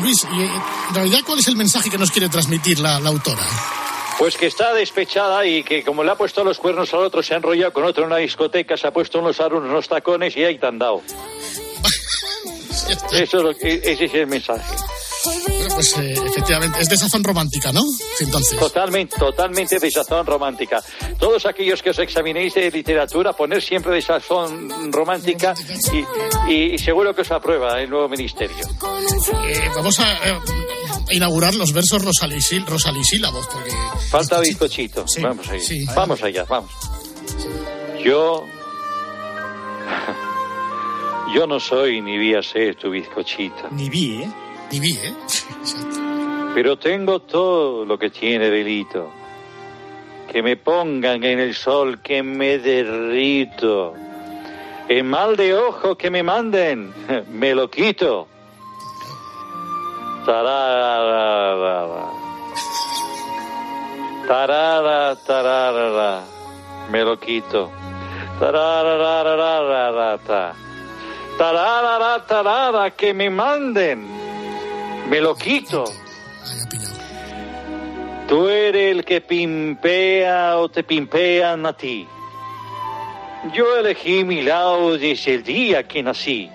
[0.00, 0.50] Luis, eh,
[0.88, 3.42] en realidad, ¿cuál es el mensaje que nos quiere transmitir la autora?
[4.22, 7.34] Pues que está despechada y que como le ha puesto los cuernos al otro, se
[7.34, 10.44] ha enrollado con otro en una discoteca, se ha puesto unos aros, unos tacones y
[10.44, 11.02] ahí te han dado.
[13.12, 14.62] Eso es lo que- ese es el mensaje.
[15.74, 17.82] Pues eh, efectivamente, es de sazón romántica, ¿no?
[18.20, 18.58] Entonces.
[18.58, 20.82] Totalmente, totalmente de sazón romántica.
[21.18, 25.54] Todos aquellos que os examinéis de literatura, poner siempre de sazón romántica
[26.48, 28.56] y, y seguro que os aprueba el nuevo ministerio.
[29.46, 30.38] Eh, vamos a, eh,
[31.10, 33.70] inaugurar los versos rosalisí- rosalisílabos, porque
[34.10, 35.04] Falta bizcochito.
[35.22, 35.60] Vamos allá.
[35.62, 35.84] Sí.
[35.94, 36.70] Vamos allá, vamos.
[38.04, 38.44] Yo.
[41.34, 43.68] Yo no soy ni vi a ser tu bizcochito.
[43.70, 44.30] Ni vi, ¿eh?
[44.72, 45.14] ¿Eh?
[46.54, 49.10] Pero tengo todo lo que tiene delito.
[50.30, 53.94] Que me pongan en el sol, que me derrito.
[54.88, 56.92] El mal de ojo que me manden,
[57.30, 58.28] me lo quito.
[60.26, 62.10] Tararara.
[64.26, 66.24] Tarara, tararara.
[66.90, 67.70] Me lo quito.
[68.38, 70.18] Tararara,
[71.38, 74.31] tararara, tarara, que me manden.
[75.08, 75.84] Me lo quito.
[78.28, 82.08] Tú eres el que pimpea o te pimpean a ti.
[83.52, 86.48] Yo elegí mi lado desde el día que nací.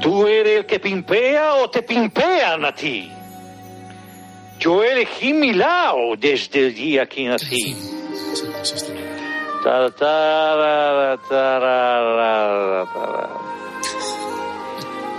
[0.00, 3.10] Tú eres el que pimpea o te pimpean a ti.
[4.58, 7.76] Yo elegí mi lado desde el día que nací.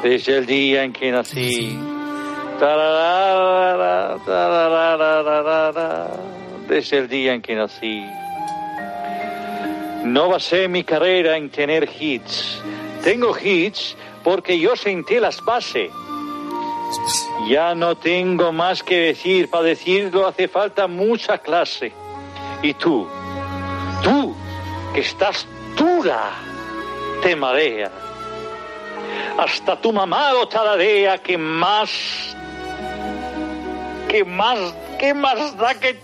[0.01, 1.92] Desde el día en que nací.
[6.67, 8.05] Desde el día en que nací.
[10.03, 12.61] No basé mi carrera en tener hits.
[13.03, 15.91] Tengo hits porque yo senté las bases.
[17.47, 19.49] Ya no tengo más que decir.
[19.49, 21.91] Para decirlo hace falta mucha clase.
[22.61, 23.07] Y tú,
[24.03, 24.35] tú,
[24.93, 26.31] que estás dura,
[27.21, 27.91] te marea.
[29.37, 32.35] Hasta tu mamá lo tararea que más,
[34.13, 34.59] que más,
[34.99, 35.99] que más da que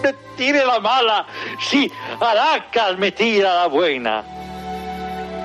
[0.00, 1.26] te tire la mala
[1.68, 4.24] si Aracas me tira la buena.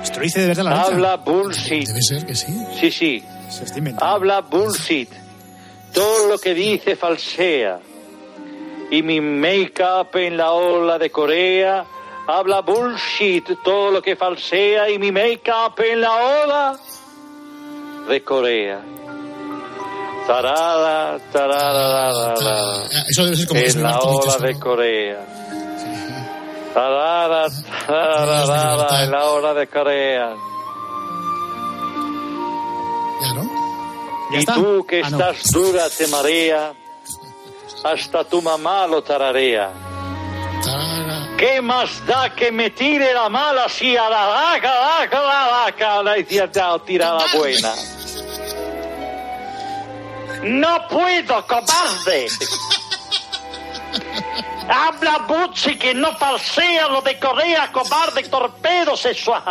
[0.02, 0.80] Esto lo dice de verdad la.
[0.80, 1.86] Habla bullshit.
[1.86, 2.66] Debe ser que sí.
[2.80, 3.24] Sí, sí.
[3.50, 4.06] Se está inventando.
[4.06, 5.10] Habla bullshit.
[5.92, 7.80] Todo lo que dice falsea.
[8.90, 11.84] Y mi make-up en la ola de Corea
[12.26, 13.46] habla bullshit.
[13.62, 16.78] Todo lo que falsea y mi make-up en la ola
[18.08, 18.80] de Corea.
[20.26, 22.82] Tarada, tarada, tarada.
[22.84, 25.26] Ah, Eso debe ser como En la ola de Corea.
[26.74, 27.46] Tarada,
[27.86, 30.34] tarada, tarada, en la ola de Corea.
[33.22, 33.50] Ya, ¿no?
[34.32, 36.72] Y tú que estás dura te marea,
[37.84, 39.70] hasta tu mamá lo tararea.
[41.38, 46.02] ¿Qué más da que me tire la mala si a la vaca, vaca, la vaca
[46.02, 47.72] la izquierda tira la buena?
[50.44, 52.26] No puedo, cobarde.
[54.68, 59.42] Habla Butzi que no falsea lo de Corea, cobarde, torpedo sexual.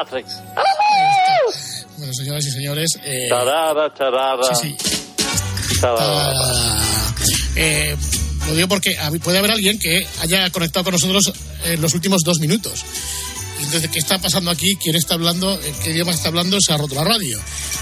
[1.97, 4.53] Bueno, señoras y señores, eh, Tarada, tarada.
[4.55, 4.75] Sí,
[5.79, 6.33] Tarada.
[7.55, 7.95] eh,
[8.47, 8.91] lo digo porque
[9.23, 11.31] puede haber alguien que haya conectado con nosotros
[11.63, 12.83] en los últimos dos minutos.
[13.65, 14.75] Entonces, ¿qué está pasando aquí?
[14.75, 15.59] ¿Quién está hablando?
[15.61, 16.57] ¿En ¿Qué idioma está hablando?
[16.61, 17.39] Se ha roto la radio.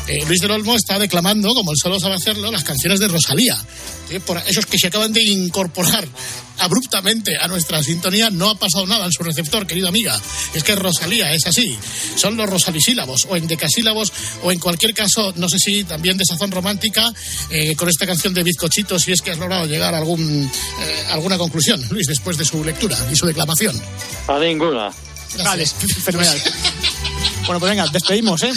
[0.07, 3.55] Eh, Luis del Olmo está declamando, como él solo sabe hacerlo, las canciones de Rosalía.
[4.09, 4.19] ¿sí?
[4.19, 6.07] Por esos que se acaban de incorporar
[6.59, 10.19] abruptamente a nuestra sintonía, no ha pasado nada en su receptor, querida amiga.
[10.53, 11.77] Es que Rosalía es así.
[12.15, 14.11] Son los rosalisílabos, o en decasílabos,
[14.43, 17.11] o en cualquier caso, no sé si también de sazón romántica,
[17.49, 21.03] eh, con esta canción de Bizcochito, si es que has logrado llegar a algún, eh,
[21.11, 23.79] alguna conclusión, Luis, después de su lectura y su declamación.
[24.27, 24.91] A ninguna.
[25.37, 26.41] Vale, fenomenal.
[27.45, 28.51] bueno, pues venga, despedimos, ¿eh?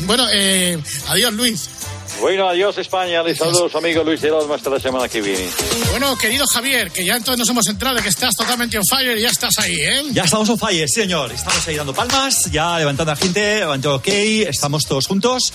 [0.00, 1.68] Bueno, eh, adiós, Luis.
[2.20, 3.22] Bueno, adiós España.
[3.22, 5.48] Les saludo a su amigo Luis Olmo hasta la semana que viene.
[5.90, 9.16] Bueno, querido Javier, que ya entonces nos hemos entrado de que estás totalmente on fire
[9.18, 10.02] y ya estás ahí, ¿eh?
[10.12, 11.32] Ya estamos on fire, sí, señor.
[11.32, 15.52] Estamos ahí dando palmas, ya levantando a la gente, levantando ok, estamos todos juntos.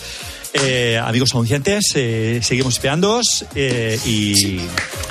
[0.54, 4.60] Eh, amigos anunciantes, eh, seguimos esperándoos eh, y,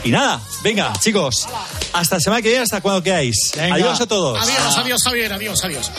[0.05, 1.46] y nada, venga, chicos,
[1.94, 3.53] hasta la semana que viene, hasta cuando queráis.
[3.57, 3.76] Venga.
[3.76, 4.38] Adiós a todos.
[4.38, 5.90] Adiós, adiós, Javier, adiós, adiós.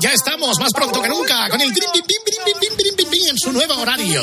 [0.00, 3.52] Ya estamos más pronto que nunca con el trim, pim, pim, pim, pim, en su
[3.52, 4.22] nuevo horario.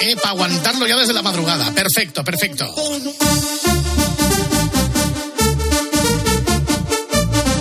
[0.00, 1.72] Eh, para aguantarlo ya desde la madrugada.
[1.72, 2.74] Perfecto, perfecto.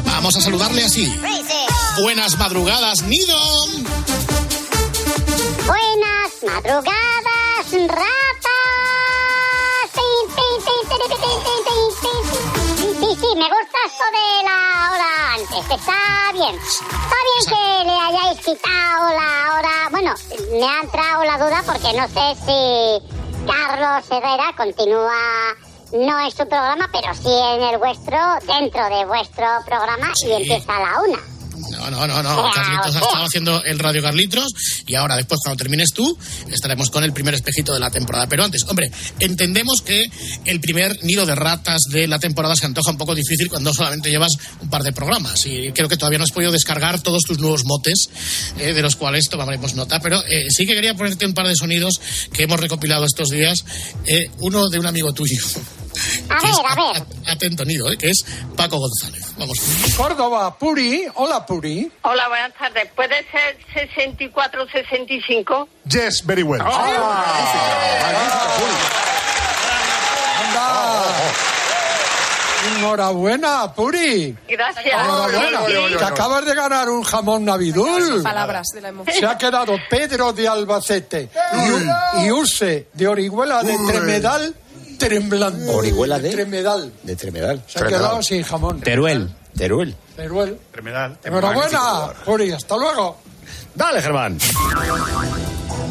[0.05, 1.13] Vamos a saludarle así.
[2.01, 3.37] Buenas madrugadas, Nido.
[5.65, 8.53] Buenas madrugadas, ratas.
[13.13, 15.69] Sí, sí, me gusta esto de la hora antes.
[15.69, 16.55] Está bien.
[16.55, 19.89] Está bien que le hayáis quitado la hora.
[19.91, 20.13] Bueno,
[20.53, 25.13] me ha entrado la duda porque no sé si Carlos Herrera continúa.
[25.91, 30.75] No en su programa, pero sí en el vuestro, dentro de vuestro programa, y empieza
[30.75, 31.32] a la una.
[31.57, 32.51] No, no, no, no.
[32.53, 34.53] Carlitos ha estado haciendo el Radio Carlitos
[34.85, 36.17] y ahora después cuando termines tú
[36.51, 38.27] estaremos con el primer espejito de la temporada.
[38.27, 40.05] Pero antes, hombre, entendemos que
[40.45, 44.09] el primer nido de ratas de la temporada se antoja un poco difícil cuando solamente
[44.09, 47.39] llevas un par de programas y creo que todavía no has podido descargar todos tus
[47.39, 48.09] nuevos motes
[48.59, 49.99] eh, de los cuales tomaremos nota.
[49.99, 51.99] Pero eh, sí que quería ponerte un par de sonidos
[52.31, 53.63] que hemos recopilado estos días.
[54.05, 55.37] Eh, uno de un amigo tuyo.
[56.29, 57.03] A que es ver, a ver.
[57.27, 58.25] atento nido, eh, que es
[58.55, 59.33] Paco González.
[59.37, 59.57] Vamos.
[59.97, 61.05] Córdoba, Puri.
[61.15, 61.91] Hola, Puri.
[62.03, 62.89] Hola, buenas tardes.
[62.95, 65.67] ¿Puede ser 64 65?
[65.89, 66.61] Yes, very well.
[72.77, 74.35] Enhorabuena, Puri.
[74.47, 74.85] Gracias.
[74.85, 75.97] Enhorabuena.
[75.97, 78.23] Te acabas de ganar un jamón navidul.
[78.23, 79.15] Palabras de la emoción.
[79.17, 84.55] Se ha quedado Pedro de Albacete y, y Urse de Orihuela de Tremedal
[85.09, 85.73] temblando.
[85.73, 86.31] ¿Orihuela de?
[86.31, 86.91] Tremedal.
[87.03, 87.63] De Tremedal.
[87.67, 88.81] Se ha quedado sin jamón.
[88.81, 89.33] Teruel.
[89.55, 89.95] Teruel.
[90.15, 90.59] Teruel.
[90.71, 91.17] Tremedal.
[91.23, 92.51] Enhorabuena, Puri.
[92.51, 93.17] Hasta luego.
[93.75, 94.37] Dale, Germán.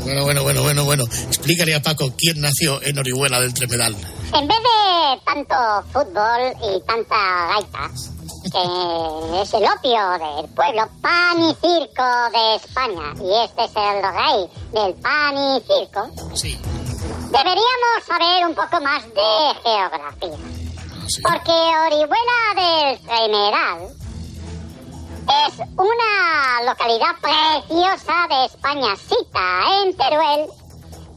[0.05, 1.05] Bueno, bueno, bueno, bueno, bueno.
[1.05, 3.94] Explícale a Paco quién nació en Orihuela del Tremedal.
[4.35, 5.55] En vez de tanto
[5.92, 7.90] fútbol y tanta gaita,
[8.44, 14.03] que es el opio del pueblo, pan y circo de España, y este es el
[14.03, 16.11] rey del pan y circo,
[17.33, 20.38] deberíamos saber un poco más de geografía.
[21.23, 21.53] Porque
[21.87, 23.88] Orihuela del Tremeral
[25.23, 30.47] es una localidad preciosa de España, cita en Teruel,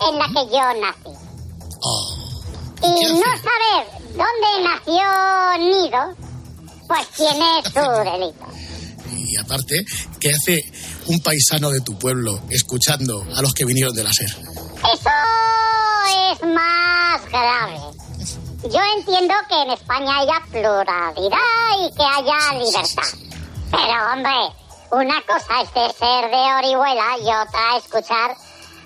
[0.07, 1.13] en la que yo nací.
[2.81, 5.03] Y no saber dónde nació
[5.59, 6.15] Nido,
[6.87, 8.45] pues tiene su delito.
[9.17, 9.83] Y aparte,
[10.19, 10.61] ¿qué hace
[11.07, 14.29] un paisano de tu pueblo escuchando a los que vinieron de la SER?
[14.29, 15.09] Eso
[16.31, 17.79] es más grave.
[18.63, 21.39] Yo entiendo que en España haya pluralidad
[21.79, 23.17] y que haya libertad.
[23.71, 24.55] Pero, hombre,
[24.91, 28.35] una cosa es de ser de Orihuela y otra escuchar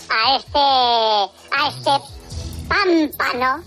[0.09, 0.59] a este.
[0.59, 1.91] a este
[2.67, 3.63] pámpano,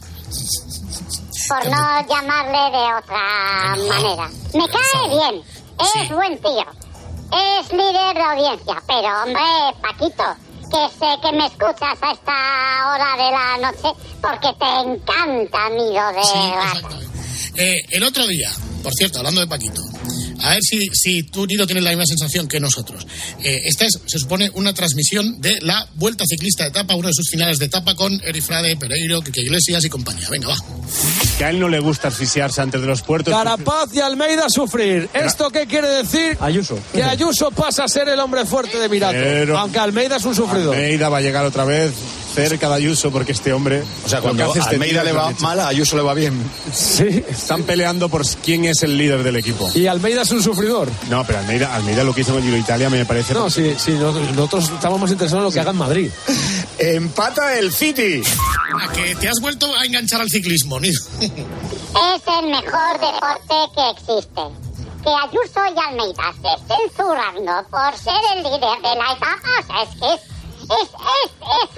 [1.49, 4.31] por no llamarle de otra manera.
[4.55, 5.45] Me cae bien,
[5.79, 6.67] es buen tío,
[7.33, 9.43] es líder de audiencia, pero, hombre,
[9.83, 10.25] Paquito,
[10.73, 12.33] que sé que me escuchas a esta
[12.89, 13.89] hora de la noche
[14.23, 16.99] porque te encanta Nido de Rata.
[17.57, 18.51] Eh, el otro día,
[18.83, 19.83] por cierto, hablando de Paquito,
[20.43, 23.07] a ver si, si tú, Nido, tienes la misma sensación que nosotros.
[23.43, 27.15] Eh, esta es, se supone, una transmisión de la Vuelta Ciclista de Etapa, uno de
[27.15, 30.29] sus finales de etapa con Erifrade, Pereiro, Quique Iglesias y compañía.
[30.31, 30.57] Venga, va.
[31.39, 33.33] Que a él no le gusta asfixiarse antes de los puertos.
[33.35, 35.09] Carapaz y Almeida sufrir.
[35.15, 36.37] ¿Esto qué quiere decir?
[36.41, 36.79] Ayuso.
[36.93, 39.13] Que Ayuso pasa a ser el hombre fuerte de Mirato.
[39.15, 40.75] Pero- Aunque Almeida es un sufridor.
[40.75, 41.93] Almeida va a llegar otra vez
[42.35, 43.83] cerca de Ayuso porque este hombre.
[44.05, 45.97] O sea, lo que cuando hace a este Almeida tío le va mal, a Ayuso
[45.97, 46.43] le va bien.
[46.73, 49.71] Sí, están peleando por quién es el líder del equipo.
[49.75, 50.89] Y Almeida es un sufridor.
[51.09, 53.35] No, pero Almeida, Almeida lo que hizo en el Giro Italia me parece.
[53.35, 56.11] No, sí, sí, nosotros, estamos más interesados en lo que haga en Madrid.
[56.79, 58.23] Empata el City.
[58.81, 61.01] A que te has vuelto a enganchar al ciclismo, Nido.
[61.93, 64.43] Es el mejor deporte que existe.
[65.05, 69.67] Que Ayuso y Almeida se estén zurrando por ser el líder de la etapa, o
[69.67, 70.21] sea, es que es,
[70.73, 71.71] es, es, es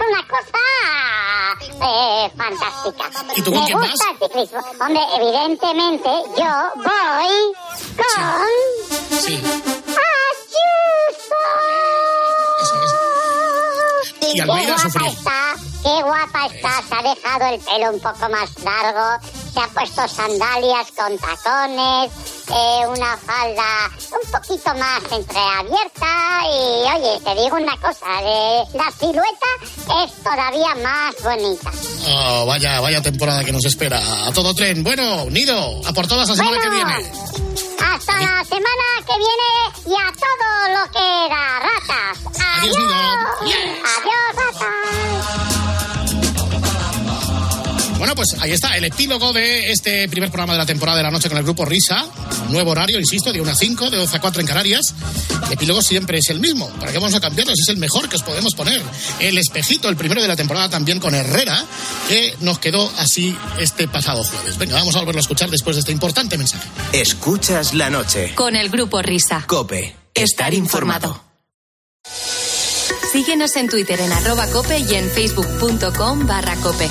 [2.56, 3.10] fantástica.
[3.36, 4.60] ¿Y tú con Me quién gusta el ciclismo.
[4.80, 7.54] Hombre, evidentemente yo voy
[7.96, 9.42] con Sí.
[14.34, 15.02] Y Almeida qué sufrió.
[15.02, 16.82] guapa está, qué guapa está.
[16.88, 22.10] Se ha dejado el pelo un poco más largo, se ha puesto sandalias con tacones,
[22.48, 28.90] eh, una falda un poquito más entreabierta y, oye, te digo una cosa, eh, la
[28.98, 31.70] silueta es todavía más bonita.
[32.06, 33.98] Oh, vaya, vaya temporada que nos espera.
[34.26, 34.82] A todo tren.
[34.82, 36.92] Bueno, Nido, a por todas la semana que viene.
[36.92, 39.50] Hasta la semana que viene
[39.86, 42.18] y a todo lo que era ratas.
[42.60, 43.64] Adiós, Nido.
[43.98, 45.53] Adiós, ratas.
[48.04, 51.10] Bueno, pues ahí está el epílogo de este primer programa de la temporada de la
[51.10, 52.04] noche con el grupo Risa.
[52.50, 54.94] Nuevo horario, insisto, de 1 a 5, de 12 a 4 en Canarias.
[55.46, 56.68] El epílogo siempre es el mismo.
[56.68, 57.54] ¿Para qué vamos a cambiarlo?
[57.56, 58.82] Si es el mejor que os podemos poner.
[59.20, 61.64] El espejito, el primero de la temporada también con Herrera,
[62.06, 64.58] que nos quedó así este pasado jueves.
[64.58, 66.68] Venga, vamos a volverlo a escuchar después de este importante mensaje.
[66.92, 68.34] Escuchas la noche.
[68.34, 69.46] Con el grupo Risa.
[69.46, 69.96] Cope.
[70.12, 71.24] Estar informado.
[73.10, 76.90] Síguenos en Twitter en arroba cope y en facebook.com barra cope.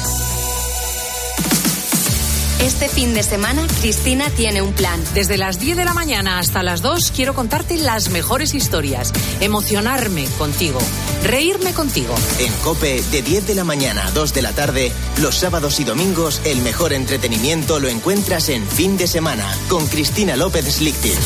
[2.63, 5.03] Este fin de semana, Cristina tiene un plan.
[5.13, 10.25] Desde las 10 de la mañana hasta las 2 quiero contarte las mejores historias, emocionarme
[10.37, 10.79] contigo,
[11.23, 12.15] reírme contigo.
[12.39, 15.83] En Cope, de 10 de la mañana a 2 de la tarde, los sábados y
[15.83, 21.19] domingos, el mejor entretenimiento lo encuentras en fin de semana, con Cristina López Slichting.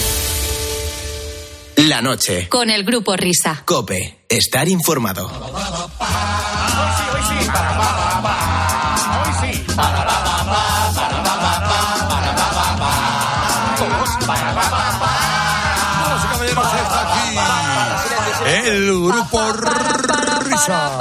[1.88, 2.50] La noche.
[2.50, 3.62] Con el grupo Risa.
[3.64, 4.22] Cope.
[4.28, 5.30] Estar informado.
[14.28, 19.42] Damas y caballeros, está aquí el grupo
[20.44, 20.92] Risa.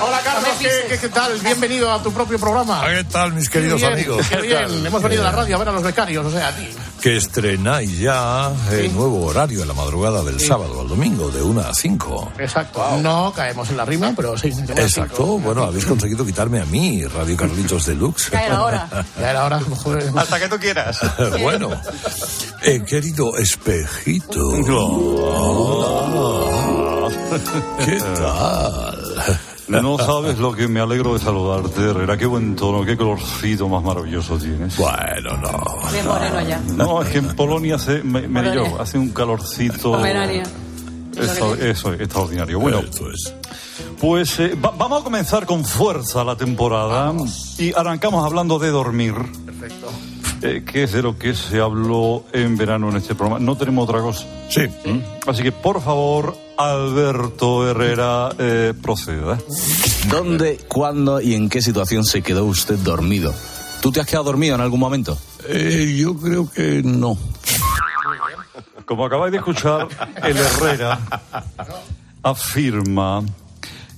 [0.00, 1.38] Hola, Carlos, ¿qué, qué, qué tal?
[1.40, 2.82] Bienvenido a tu propio programa.
[2.86, 4.26] ¿Qué tal, mis queridos Bien, amigos?
[4.28, 4.86] qué bien.
[4.86, 6.68] Hemos venido a la radio a ver a los becarios, o sea, a ti.
[7.00, 11.60] Que estrenáis ya el nuevo horario en la madrugada del sábado al domingo, de 1
[11.60, 12.32] a 5.
[12.38, 12.82] Exacto.
[13.02, 14.48] No caemos en la rima, pero sí.
[14.76, 15.38] Exacto.
[15.38, 18.30] Bueno, habéis conseguido quitarme a mí, Radio Carlitos Deluxe.
[18.30, 18.88] Ya era hora.
[19.20, 19.60] Ya era hora.
[19.60, 20.10] joder.
[20.16, 20.98] Hasta que tú quieras.
[21.40, 21.70] bueno,
[22.62, 24.50] eh, querido espejito.
[27.84, 28.98] ¿Qué tal?
[29.68, 32.16] No sabes lo que me alegro de saludarte, Herrera.
[32.16, 34.76] Qué buen tono, qué colorcito más maravilloso tienes.
[34.76, 35.90] Bueno, no.
[35.90, 36.58] Bien moreno ya.
[36.76, 38.70] No, es que en Polonia hace, me, me Polonia.
[38.70, 39.92] yo, hace un calorcito.
[39.92, 40.42] Pomerania.
[41.16, 42.58] Eso, eso es extraordinario.
[42.60, 42.82] Bueno,
[44.00, 47.12] pues eh, va- vamos a comenzar con fuerza la temporada
[47.58, 49.14] y arrancamos hablando de dormir.
[49.46, 49.88] Perfecto.
[50.44, 53.42] Eh, que es de lo que se habló en verano en este programa.
[53.42, 54.26] No tenemos otra cosa.
[54.50, 54.66] Sí.
[55.26, 59.38] Así que, por favor, Alberto Herrera, eh, proceda.
[60.10, 63.32] ¿Dónde, cuándo y en qué situación se quedó usted dormido?
[63.80, 65.18] ¿Tú te has quedado dormido en algún momento?
[65.48, 67.16] Eh, yo creo que no.
[68.84, 69.88] Como acabáis de escuchar,
[70.22, 71.00] el Herrera
[72.22, 73.24] afirma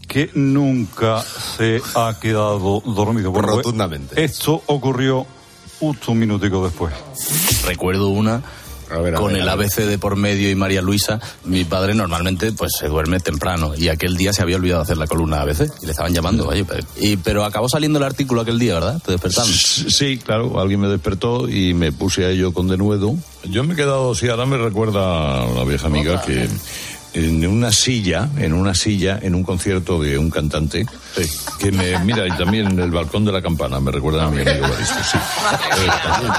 [0.07, 3.33] que nunca se ha quedado dormido.
[3.33, 4.23] Bueno, pues, Rotundamente.
[4.23, 5.27] Esto ocurrió
[5.79, 6.95] justo un minutico después.
[7.67, 8.43] Recuerdo una
[9.01, 9.53] ver, a con ver, el a.
[9.53, 11.21] ABC de por medio y María Luisa.
[11.45, 15.07] Mi padre normalmente pues se duerme temprano y aquel día se había olvidado hacer la
[15.07, 16.49] columna ABC y le estaban llamando.
[16.49, 19.01] Oye, pero, y, pero acabó saliendo el artículo aquel día, ¿verdad?
[19.05, 19.53] Te despertaron.
[19.53, 23.15] Sí, claro, alguien me despertó y me puse a ello con denuedo.
[23.45, 26.49] Yo me he quedado, sí, ahora me recuerda a una vieja amiga que
[27.17, 30.85] en una silla, en una silla, en un concierto de un cantante,
[31.59, 34.43] que me, mira, y también en el balcón de la campana, me recuerda a mi
[34.43, 35.19] amigo Baristo, sí.
[35.19, 36.33] Eh, también.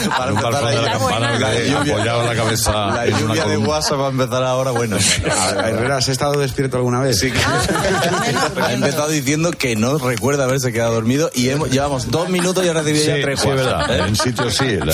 [0.00, 3.48] En un balcón de la campana, que apoyaba la cabeza La en una lluvia de
[3.50, 3.68] columna.
[3.68, 4.96] WhatsApp va a empezar ahora, bueno.
[5.64, 7.20] Herrera, ¿has estado despierto alguna vez?
[7.20, 7.32] Sí.
[8.60, 12.68] Ha empezado diciendo que no recuerda haberse quedado dormido y hemos, llevamos dos minutos y
[12.68, 14.06] ha recibido Sí, ya tres sí, es WhatsApp, verdad.
[14.06, 14.08] ¿eh?
[14.08, 14.76] En sitios sí.
[14.76, 14.92] la-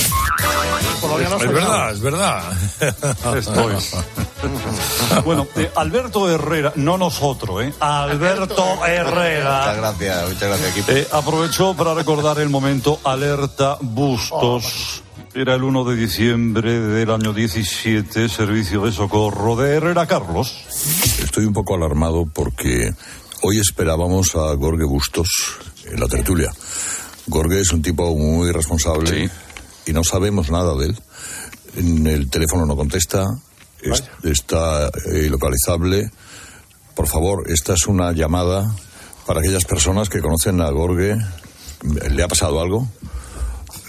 [1.14, 2.42] Es verdad, es verdad.
[3.36, 3.94] Esto es.
[5.24, 7.72] Bueno, eh, Alberto Herrera, no nosotros, ¿eh?
[7.80, 9.59] Alberto Herrera.
[9.59, 10.92] Muchas gracias, muchas gracias, equipo.
[10.92, 15.02] Eh, aprovechó para recordar el momento alerta Bustos.
[15.34, 20.54] Era el 1 de diciembre del año 17, servicio de socorro de Herrera Carlos.
[21.22, 22.94] Estoy un poco alarmado porque
[23.42, 25.28] hoy esperábamos a Gorge Bustos
[25.84, 26.50] en la tertulia.
[27.26, 29.30] Gorge es un tipo muy responsable
[29.87, 30.99] y no sabemos nada de él.
[31.76, 33.24] El teléfono no contesta,
[33.80, 36.11] es- está eh, ilocalizable.
[36.95, 38.74] Por favor, esta es una llamada
[39.26, 41.16] Para aquellas personas que conocen a Gorge,
[42.11, 42.89] ¿le ha pasado algo?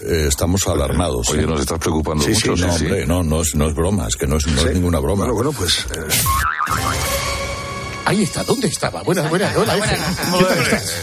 [0.02, 1.30] Eh, estamos alarmados.
[1.30, 2.86] Oye, nos estás preocupando Sí, mucho, no, sí, sí.
[2.86, 5.26] hombre, no, no es, no es broma, es que no es, no es ninguna broma.
[5.26, 5.86] Bueno, bueno, pues.
[5.95, 6.08] eh,
[8.08, 9.03] Ahí está, ¿dónde estaba?
[9.03, 9.97] Buenas, buenas, hola, Efe.
[10.38, 10.93] ¿Qué tal estás?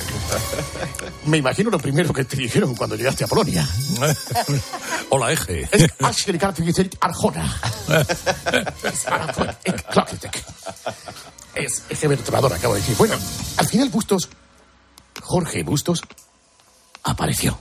[1.26, 3.68] Me imagino lo primero que te dijeron cuando llegaste a Polonia.
[5.10, 5.68] Hola, Eje.
[7.02, 7.60] Arjona.
[11.54, 12.96] Es ese vertebrador, acabo de decir.
[12.96, 13.16] Bueno,
[13.58, 14.30] al final Bustos,
[15.20, 16.00] Jorge Bustos,
[17.02, 17.58] apareció.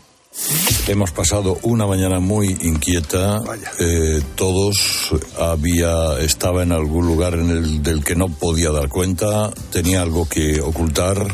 [0.88, 3.42] Hemos pasado una mañana muy inquieta.
[3.80, 9.52] Eh, todos había estaba en algún lugar en el del que no podía dar cuenta.
[9.72, 11.28] Tenía algo que ocultar.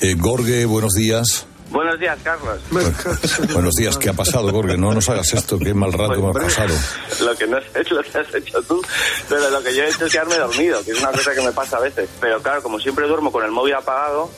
[0.00, 1.46] Eh, Gorge, buenos días.
[1.70, 2.58] Buenos días, Carlos.
[3.52, 3.96] Buenos días.
[3.96, 4.76] ¿Qué ha pasado, Gorge?
[4.76, 5.56] No nos hagas esto.
[5.56, 6.74] Qué mal rato hemos pasado.
[7.24, 8.82] Lo que no es lo que has hecho tú,
[9.28, 11.52] pero lo que yo he hecho es quedarme dormido, que es una cosa que me
[11.52, 12.08] pasa a veces.
[12.20, 14.30] Pero claro, como siempre duermo con el móvil apagado,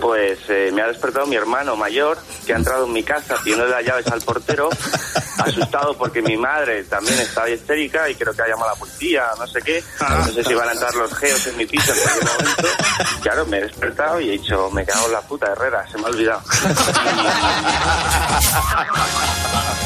[0.00, 3.66] pues eh, me ha despertado mi hermano mayor, que ha entrado en mi casa pidiendo
[3.66, 4.68] las llaves al portero,
[5.38, 9.24] asustado porque mi madre también estaba histérica y creo que ha llamado a la policía,
[9.38, 9.82] no sé qué.
[10.00, 12.68] No sé si van a entrar los geos en mi piso en cualquier momento.
[13.22, 16.04] Claro, me he despertado y he dicho, me cago en la puta Herrera, se me
[16.04, 16.42] ha olvidado.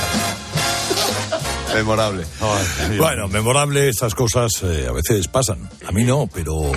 [1.75, 2.27] Memorable.
[2.99, 5.69] Bueno, memorable, estas cosas eh, a veces pasan.
[5.87, 6.71] A mí no, pero...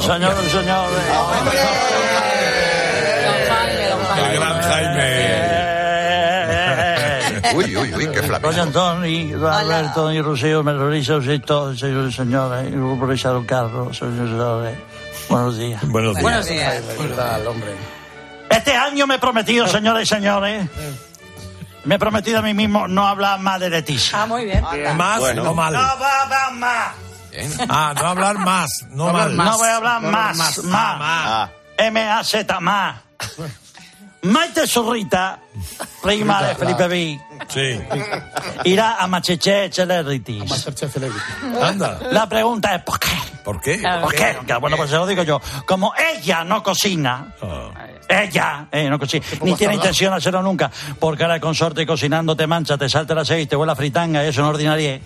[0.00, 1.02] Señores, señores.
[4.16, 5.56] El gran Jaime.
[7.54, 8.48] Uy, uy, uy, qué flaco.
[8.48, 12.68] Doña Antoni, don Alberto y Rocío, me realiza usted todo, señores y señores.
[12.68, 14.78] Y luego por echar un carro, señores y señores.
[15.28, 15.88] Buenos días.
[15.88, 16.22] Buenos días.
[16.22, 16.82] Buenos días.
[16.98, 17.72] ¿Verdad, hombre?
[18.50, 20.68] Este año me he prometido, señores y señores,
[21.86, 24.22] me he prometido a mí mismo no hablar más de Leticia.
[24.22, 24.62] Ah, muy bien.
[24.96, 25.50] ¿Más Bueno.
[25.50, 25.72] o mal?
[25.72, 26.94] No va a hablar más.
[27.68, 29.36] Ah, no hablar más, no mal.
[29.36, 30.58] No voy a hablar No más, más.
[30.64, 30.96] más.
[31.00, 32.96] Ah, M-A-Z, más.
[34.26, 35.38] Maite Zurrita,
[36.02, 37.80] prima de Felipe V, Sí.
[38.64, 40.66] irá a Macheche Celebrities.
[41.62, 41.98] Anda.
[42.10, 43.08] La pregunta es ¿por qué?
[43.44, 43.80] ¿Por qué?
[44.02, 44.36] ¿Por qué?
[44.46, 45.40] Que, Bueno, pues se lo digo yo.
[45.66, 47.34] Como ella no cocina,
[48.08, 52.34] ella eh, no cocina, ni tiene intención de hacerlo nunca, porque ahora el consorte cocinando
[52.36, 55.00] te mancha, te salta el aceite, huele a fritanga y eso no ordinaria.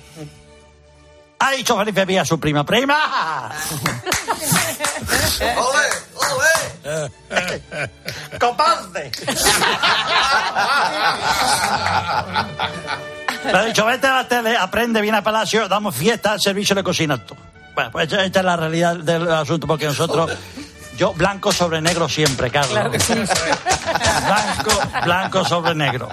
[1.42, 3.50] Ha dicho Felipe Vía a su prima, ¡prima!
[8.38, 9.10] ¡Compadre!
[13.44, 16.82] Le ha dicho, vete a la tele, aprende, viene a Palacio, damos fiesta servicio de
[16.82, 17.18] cocina.
[17.74, 20.30] Bueno, pues esta es la realidad del asunto, porque nosotros,
[20.98, 22.72] yo blanco sobre negro siempre, Carlos.
[22.72, 23.14] Claro que sí.
[23.14, 24.72] Blanco,
[25.04, 26.10] blanco sobre negro.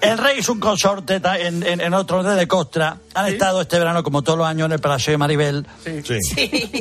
[0.00, 3.78] El rey y su consorte en, en, en otro orden de Costra han estado este
[3.78, 5.66] verano, como todos los años, en el Palacio de Maribel.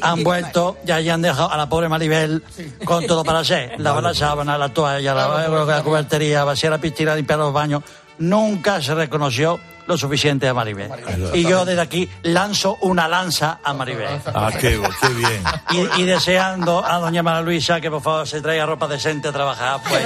[0.01, 2.43] Han vuelto y allí han dejado a la pobre Maribel
[2.84, 3.76] con todo para hacer.
[3.80, 7.84] Lavar la sábana, la toalla, la, la cubertería, vaciar la piscina, limpiar los baños.
[8.18, 10.91] Nunca se reconoció lo suficiente a Maribel.
[11.34, 14.20] Y yo desde aquí lanzo una lanza a Maribel.
[14.34, 15.43] Ah, qué, qué bien.
[15.72, 19.32] Y, y deseando a doña María Luisa que por favor se traiga ropa decente a
[19.32, 19.80] trabajar.
[19.88, 20.03] Pues,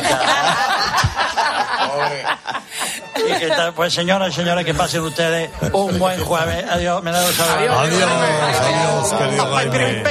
[3.36, 6.66] y que tal, pues señoras y señores, que pasen ustedes un buen jueves.
[6.70, 7.78] Adiós, me da los saludos.
[7.78, 8.10] Adiós,
[8.62, 10.04] adiós, querido Jaime.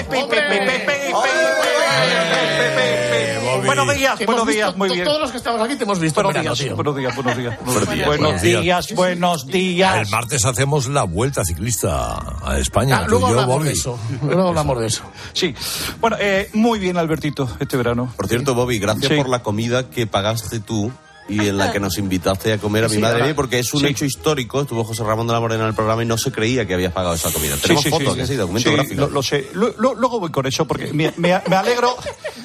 [3.65, 5.05] Buenos días, buenos días, muy bien.
[5.05, 6.23] Todos los que estamos aquí te hemos visto.
[6.23, 7.59] Buenos días, buenos días, buenos días.
[8.07, 9.97] Buenos días, Buenos días.
[10.07, 13.01] El martes hacemos la vuelta ciclista a España.
[13.03, 13.67] Ah, luego hablamos Bobby.
[13.69, 13.99] de eso.
[14.23, 15.03] Luego hablamos de eso.
[15.33, 15.55] Sí.
[16.01, 18.13] Bueno, eh, muy bien, Albertito, este verano.
[18.17, 19.17] Por cierto, Bobby, gracias Sí.
[19.17, 20.91] por la comida que pagaste tú
[21.29, 23.73] y en la que nos invitaste a comer a mi Sí, madre mía, porque es
[23.75, 23.87] un sí.
[23.87, 24.63] hecho histórico.
[24.63, 26.93] Estuvo José Ramón de la Morena en el programa y no se creía que habías
[26.93, 27.57] pagado esa comida.
[27.61, 28.35] Tenemos Sí, fotos, que sí.
[28.37, 29.01] documento gráfico.
[29.03, 29.49] Lo, lo sé.
[29.53, 31.97] Lu- lu- luego voy con eso porque me, me- me alegro,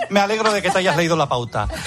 [0.09, 1.67] me alegro de que te hayas leído la pauta.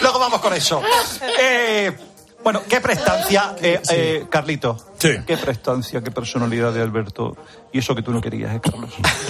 [0.00, 0.80] Luego vamos con eso.
[1.40, 1.96] Eh,
[2.44, 4.76] bueno, qué prestancia, eh, eh, Carlito.
[4.98, 5.10] Sí.
[5.26, 7.36] Qué prestancia, qué personalidad de Alberto.
[7.72, 8.90] Y eso que tú no querías, ¿eh, Carlos?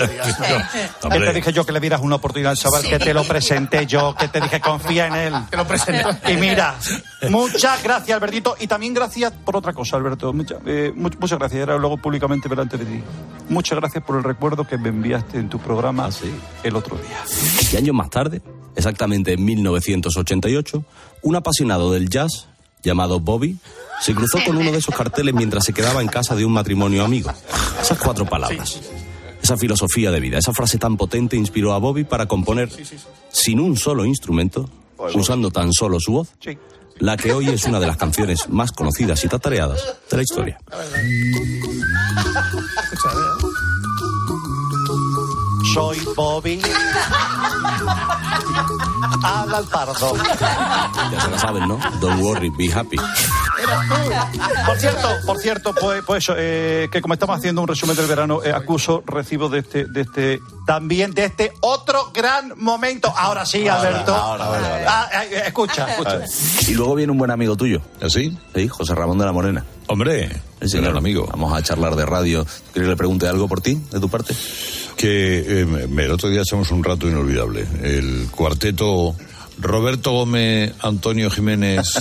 [1.11, 3.85] Que te dije yo que le dieras una oportunidad al chaval, que te lo presenté
[3.87, 5.35] yo, que te dije confía en él.
[5.51, 6.09] Te lo presento.
[6.29, 6.75] Y mira,
[7.31, 8.57] muchas gracias, Albertito.
[8.61, 10.33] Y también gracias por otra cosa, Alberto.
[10.33, 11.61] Mucha- eh, mu- muchas gracias.
[11.63, 13.03] Era luego públicamente delante de ti.
[13.49, 16.09] Muchas gracias por el recuerdo que me enviaste en tu programa
[16.63, 17.19] el otro día.
[17.73, 18.41] Y años más tarde,
[18.77, 20.85] exactamente en 1988,
[21.23, 22.48] un apasionado del jazz
[22.83, 23.59] llamado Bobby
[24.01, 27.05] se cruzó con uno de esos carteles mientras se quedaba en casa de un matrimonio
[27.05, 27.31] amigo.
[27.81, 28.81] Esas cuatro palabras.
[29.43, 32.71] Esa filosofía de vida, esa frase tan potente inspiró a Bobby para componer,
[33.31, 34.69] sin un solo instrumento,
[35.15, 36.29] usando tan solo su voz,
[36.99, 40.59] la que hoy es una de las canciones más conocidas y tatareadas de la historia.
[45.75, 46.61] Soy Bobby.
[49.23, 50.17] Habla el pardo.
[51.13, 51.79] Ya se la saben, ¿no?
[52.01, 52.97] Don't worry, be happy.
[54.67, 58.07] Por cierto, por cierto, pues, pues eso, eh, que como estamos haciendo un resumen del
[58.07, 63.13] verano, eh, acuso recibo de este, de este, también de este otro gran momento.
[63.17, 64.15] Ahora sí, Alberto.
[64.15, 65.09] ahora, ahora, ahora.
[65.13, 66.21] Ah, eh, escucha, escucha.
[66.67, 67.81] Y luego viene un buen amigo tuyo.
[68.01, 68.37] ¿Así?
[68.55, 69.65] Sí, José Ramón de la Morena.
[69.87, 71.27] Hombre, el señor amigo.
[71.31, 72.45] Vamos a charlar de radio.
[72.45, 74.35] ¿Quieres que le pregunte algo por ti, de tu parte?
[74.99, 77.67] Que eh, el otro día echamos un rato inolvidable.
[77.83, 79.15] El cuarteto
[79.59, 81.93] Roberto Gómez, Antonio Jiménez,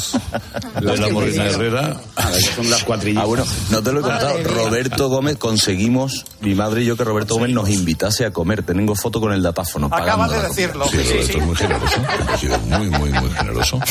[0.81, 1.97] de la Morena Herrera.
[2.15, 3.23] Ah, son las cuatrillas.
[3.23, 4.37] Ah, bueno, no te lo he contado.
[4.37, 4.63] Madre mía.
[4.63, 8.63] Roberto Gómez conseguimos, mi madre y yo, que Roberto Gómez nos invitase a comer.
[8.63, 9.87] Tengo foto con el datáfono.
[9.91, 10.87] Acabas de decirlo.
[10.87, 11.95] Sí, Roberto es muy generoso.
[12.31, 13.79] Ha sido muy, muy, muy generoso.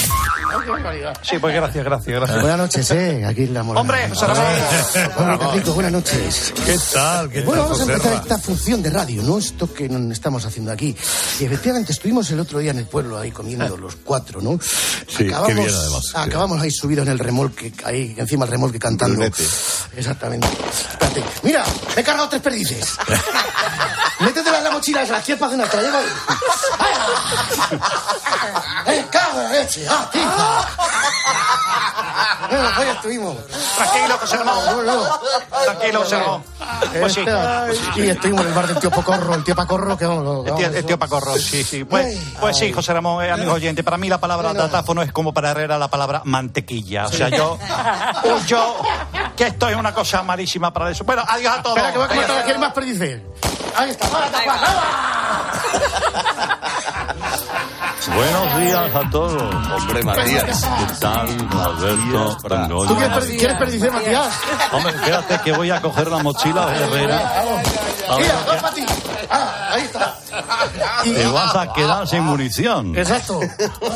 [1.23, 2.41] Sí, pues gracias, gracias, gracias.
[2.41, 3.25] Buenas noches, ¿eh?
[3.25, 3.81] Aquí en la morena.
[3.81, 4.45] Hombre, José Ramón.
[5.17, 6.55] Hombre, Carlito, buenas noches.
[6.65, 7.31] ¿Qué tal?
[7.31, 9.39] ¿Qué Bueno, tal, vamos a empezar esta función de radio, ¿no?
[9.39, 10.97] Esto que estamos haciendo aquí.
[11.41, 14.59] Y efectivamente estuvimos el otro día en el pueblo ahí comiendo los cuatro, ¿no?
[14.63, 16.13] Sí, qué bien, además.
[16.15, 19.25] Acabamos ahí subidos en el remolque, ahí encima del remolque cantando.
[19.97, 20.49] Exactamente.
[20.91, 21.25] Espérate.
[21.43, 22.97] Mira, me he cargado tres perdices.
[24.21, 26.05] Métetelas en la mochila esa, aquí es para cenar, te la llevo ahí.
[28.99, 29.87] ¡Eh, cago en la leche!
[29.89, 30.23] ¡Ah, tío!
[32.49, 33.37] Bueno, ahí estuvimos.
[33.77, 34.65] Tranquilo, José Ramón.
[35.65, 36.43] Tranquilo, José Ramón.
[37.01, 37.25] Pues sí.
[37.97, 40.47] Y estuvimos en el bar del tío Pocorro, el tío Pacorro, que vamos.
[40.47, 41.85] El tío, el tío Pacorro, sí, sí.
[41.85, 45.33] Pues, pues sí, José Ramón, eh, amigo oyente, para mí la palabra datáfono es como
[45.33, 47.07] para Herrera la palabra mantequilla.
[47.07, 47.59] O sea, yo,
[48.47, 48.77] yo,
[49.37, 51.05] que esto es una cosa malísima para eso.
[51.05, 51.77] Bueno, adiós a todos.
[51.79, 53.23] Espera, que voy a comentar aquí el más perdices.
[53.77, 54.27] Ahí está, para,
[58.15, 59.43] Buenos días a todos.
[59.73, 60.45] Hombre, Matías.
[60.89, 62.39] ¿Qué tal, Alberto?
[62.41, 62.89] Frangoya?
[62.89, 64.35] ¿Tú quieres, perdi- quieres perdices, Matías?
[64.73, 67.33] Hombre, espérate que voy a coger la mochila de Herrera.
[68.19, 68.87] Mira, dos para ti.
[69.29, 70.15] Ah, ahí está.
[71.15, 72.97] Te vas a quedar sin munición.
[72.97, 73.41] Exacto.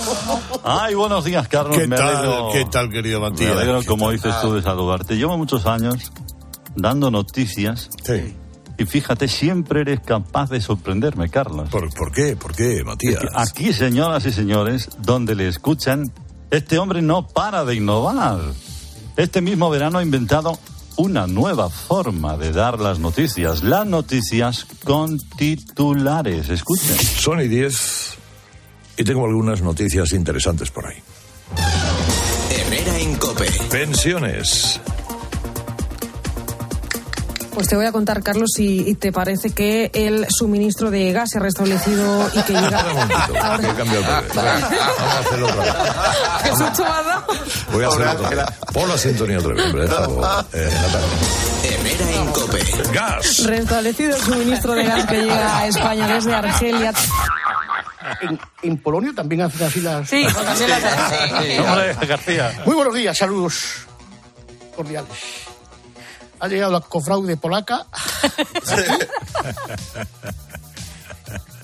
[0.64, 1.76] Ay, buenos días, Carlos.
[1.76, 3.52] ¿Qué Me tal, alegro- qué tal, querido Me Matías?
[3.56, 4.16] alegro, ¿Qué como tal?
[4.16, 5.16] dices tú, de saludarte.
[5.16, 6.12] Llevo muchos años
[6.76, 7.88] dando noticias.
[8.04, 8.36] Sí.
[8.78, 11.68] Y fíjate, siempre eres capaz de sorprenderme, Carlos.
[11.68, 12.34] ¿Por, por qué?
[12.36, 13.22] ¿Por qué, Matías?
[13.34, 16.10] Aquí, señoras y señores, donde le escuchan,
[16.50, 18.38] este hombre no para de innovar.
[19.16, 20.58] Este mismo verano ha inventado
[21.00, 23.62] una nueva forma de dar las noticias.
[23.62, 26.50] Las noticias con titulares.
[26.50, 26.94] Escuchen.
[26.98, 28.18] Son y 10
[28.98, 30.98] y tengo algunas noticias interesantes por ahí.
[32.50, 33.46] Herrera en Cope.
[33.70, 34.78] Pensiones.
[37.54, 41.30] Pues te voy a contar, Carlos, si y te parece que el suministro de gas
[41.30, 42.84] se ha restablecido y que llega.
[42.84, 44.30] Un momentito, que he cambiado el papel.
[44.34, 45.48] Vamos a hacerlo.
[47.72, 48.44] Voy a hacerlo otra vez.
[48.72, 51.08] Pon la sintonía otra vez, hombre, déjalo, eh, Natalia.
[51.64, 52.60] Herrera en Cope.
[52.92, 53.44] Gas.
[53.44, 56.92] Restablecido el suministro de gas que llega a España desde Argelia.
[58.22, 60.08] En, en Polonia también hacen así las.
[60.08, 62.62] Sí, también las hacen.
[62.64, 63.86] Muy buenos días, saludos
[64.74, 65.49] cordiales.
[66.40, 67.86] Ha llegado la cofraude polaca.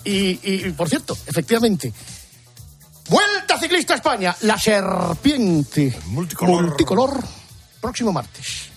[0.04, 1.92] y, y, por cierto, efectivamente,
[3.08, 7.24] Vuelta Ciclista a España, la serpiente multicolor,
[7.80, 8.70] próximo martes.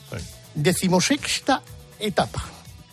[0.53, 1.61] Decimosexta
[1.99, 2.43] etapa,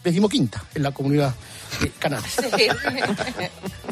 [0.03, 1.35] decimoquinta en la comunidad
[1.81, 2.37] de Canales.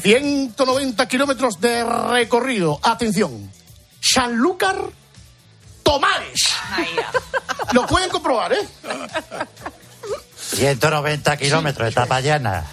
[0.01, 2.81] 190 kilómetros de recorrido.
[2.83, 3.51] Atención,
[4.01, 4.77] Sanlúcar,
[5.95, 6.41] Tomares.
[7.73, 8.69] Lo pueden comprobar, ¿eh?
[10.37, 12.65] 190 kilómetros, etapa llana.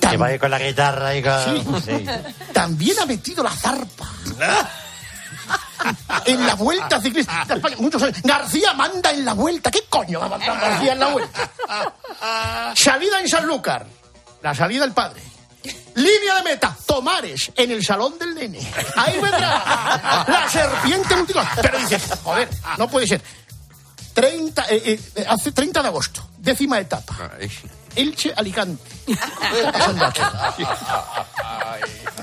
[0.00, 1.82] Que va a ir con la guitarra y con...
[1.82, 2.06] Sí.
[2.54, 4.08] También ha metido la zarpa.
[6.24, 7.76] En la vuelta ciclista de España.
[7.78, 8.02] Muchos.
[8.22, 9.70] García manda en la vuelta.
[9.70, 11.50] ¿Qué coño va a mandar García en la vuelta?
[12.74, 13.86] Salida en Sanlúcar.
[14.40, 15.20] La salida del padre.
[15.94, 18.58] Línea de meta, Tomares, en el salón del nene.
[18.96, 21.48] Ahí vendrá la serpiente multicolor.
[21.60, 22.48] Pero dices, joder,
[22.78, 23.22] no puede ser.
[24.14, 27.30] 30, eh, eh, hace 30 de agosto, décima etapa.
[27.94, 28.82] Elche, Alicante.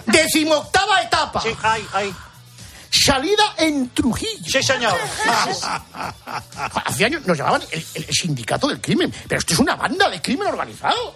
[0.05, 1.43] Decimoctava etapa.
[2.91, 4.51] Salida en Trujillo.
[4.51, 4.97] Sí, señor.
[6.85, 10.21] Hace años nos llamaban el, el sindicato del crimen, pero esto es una banda de
[10.21, 11.15] crimen organizado.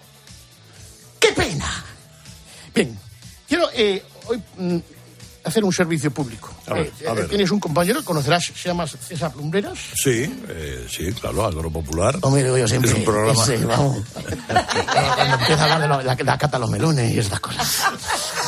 [1.20, 1.84] ¡Qué pena!
[2.74, 2.98] Bien,
[3.48, 4.78] quiero eh, hoy mm,
[5.44, 6.54] hacer un servicio público.
[6.68, 7.28] A ver, Eh, a eh, ver.
[7.30, 9.78] Tienes un compañero, conocerás, se llama César Lumbreras.
[9.96, 12.18] Sí, eh, sí, claro, Agropopular.
[12.22, 12.92] Hombre, digo yo siempre.
[12.92, 13.44] Es un programa.
[13.68, 13.98] vamos.
[15.16, 17.68] Cuando empieza a hablar de lo- la, la cata de los melones y estas cosas.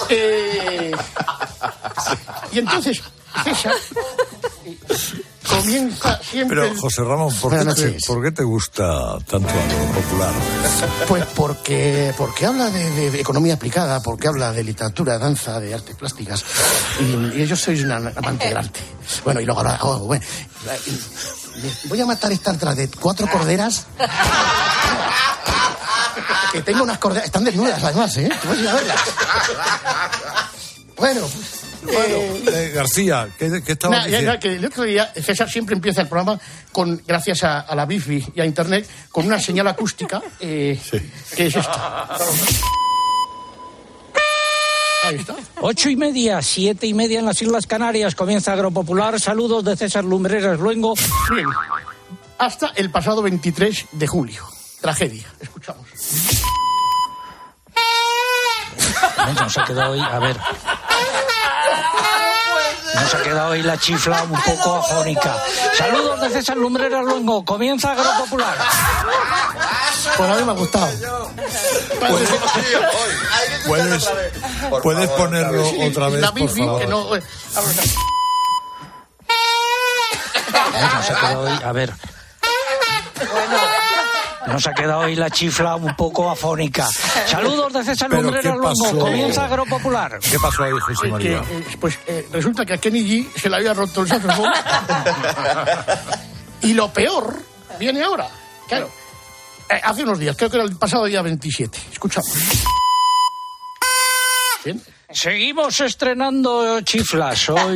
[0.09, 0.91] Eh,
[2.53, 3.01] y entonces,
[3.43, 3.73] César
[5.47, 6.61] comienza siempre...
[6.61, 8.03] Pero, José Ramón, ¿por qué, te, noches.
[8.07, 10.33] por qué te gusta tanto lo popular?
[11.07, 15.73] Pues porque, porque habla de, de- de economía aplicada, porque habla de literatura, danza, de
[15.73, 16.43] artes plásticas.
[16.99, 18.79] Y, y yo soy una amante del arte.
[19.23, 20.25] Bueno, y luego ahora, oh, bueno,
[21.85, 23.85] voy a matar esta otra de cuatro corderas.
[26.51, 28.29] Que tengo unas corderas, están desnudas además, ¿eh?
[28.41, 28.99] Tú a ir a verlas.
[30.97, 31.27] Bueno,
[31.89, 34.33] eh, Eh, García, ¿qué, qué estabas Nada, ya- diciendo?
[34.33, 36.39] ya que el otro día César siempre empieza el programa
[36.71, 40.79] con, gracias a, a la wifi y a internet, con una señal acústica eh,
[41.35, 42.07] que es esta.
[45.05, 45.35] Ahí está.
[45.61, 48.15] Ocho y media, siete y media en las Islas Canarias.
[48.15, 49.19] Comienza Agropopular.
[49.19, 50.95] Saludos de César Lumbreras Luengo.
[51.29, 51.47] Bien.
[52.37, 54.43] Hasta el pasado 23 de julio.
[54.81, 55.25] Tragedia.
[55.39, 55.85] Escuchamos.
[59.39, 60.37] Nos ha quedado hoy, a ver.
[62.95, 65.37] Nos ha quedado hoy la chifla un poco afónica.
[65.77, 67.43] Saludos de César Lumbreras Luengo.
[67.43, 68.57] Comienza Agropopular.
[70.17, 70.87] Pues a mí me ha gustado.
[73.67, 74.09] ¿Puedes,
[74.83, 76.81] puedes ponerlo otra vez, La por wifi, favor?
[76.81, 77.15] que no...
[77.15, 77.23] eh,
[80.73, 81.93] Nos ha quedado hoy, a ver.
[84.47, 86.87] Nos ha quedado hoy la chifla un poco afónica.
[87.27, 88.83] Saludos de César ¿Pero Lumbreras qué Luengo.
[88.83, 88.99] pasó?
[88.99, 90.19] Comienza Agropopular.
[90.19, 91.37] ¿Qué pasó ahí, José que, María?
[91.49, 94.49] eh, pues eh, resulta que a Kenny G se le había roto el saxofón.
[96.61, 97.35] y lo peor
[97.79, 98.27] viene ahora.
[98.67, 98.89] Claro.
[99.69, 101.79] Eh, hace unos días, creo que era el pasado día 27.
[101.91, 102.31] Escuchamos.
[104.65, 104.81] Bien.
[105.11, 107.75] Seguimos estrenando chiflas hoy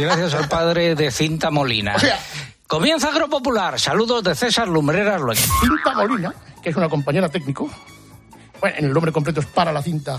[0.00, 1.94] gracias al padre de Cinta Molina.
[1.96, 2.18] O sea-
[2.66, 3.78] Comienza Agropopular.
[3.78, 5.42] Saludos de César Lumbreras Luengo.
[5.60, 7.70] Cinta Molina, que es una compañera técnico.
[8.58, 10.18] Bueno, el nombre completo es para la cinta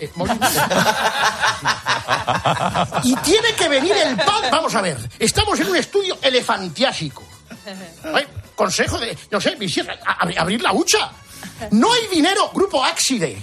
[0.00, 0.50] eh, Molina.
[3.04, 4.42] y tiene que venir el pan.
[4.50, 7.22] Vamos a ver, estamos en un estudio elefantiásico.
[8.12, 8.26] Ay,
[8.56, 9.56] consejo de, no sé,
[10.36, 11.10] abrir la hucha.
[11.70, 13.40] No hay dinero, grupo Axide.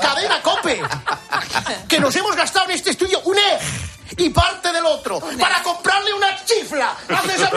[0.00, 0.80] Cadena Cope.
[1.88, 3.64] Que nos hemos gastado en este estudio un eje
[4.18, 7.52] y parte del otro para comprarle una chifla a César.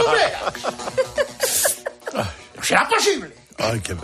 [2.13, 3.35] ¿No será posible?
[3.57, 3.95] Ay, qué...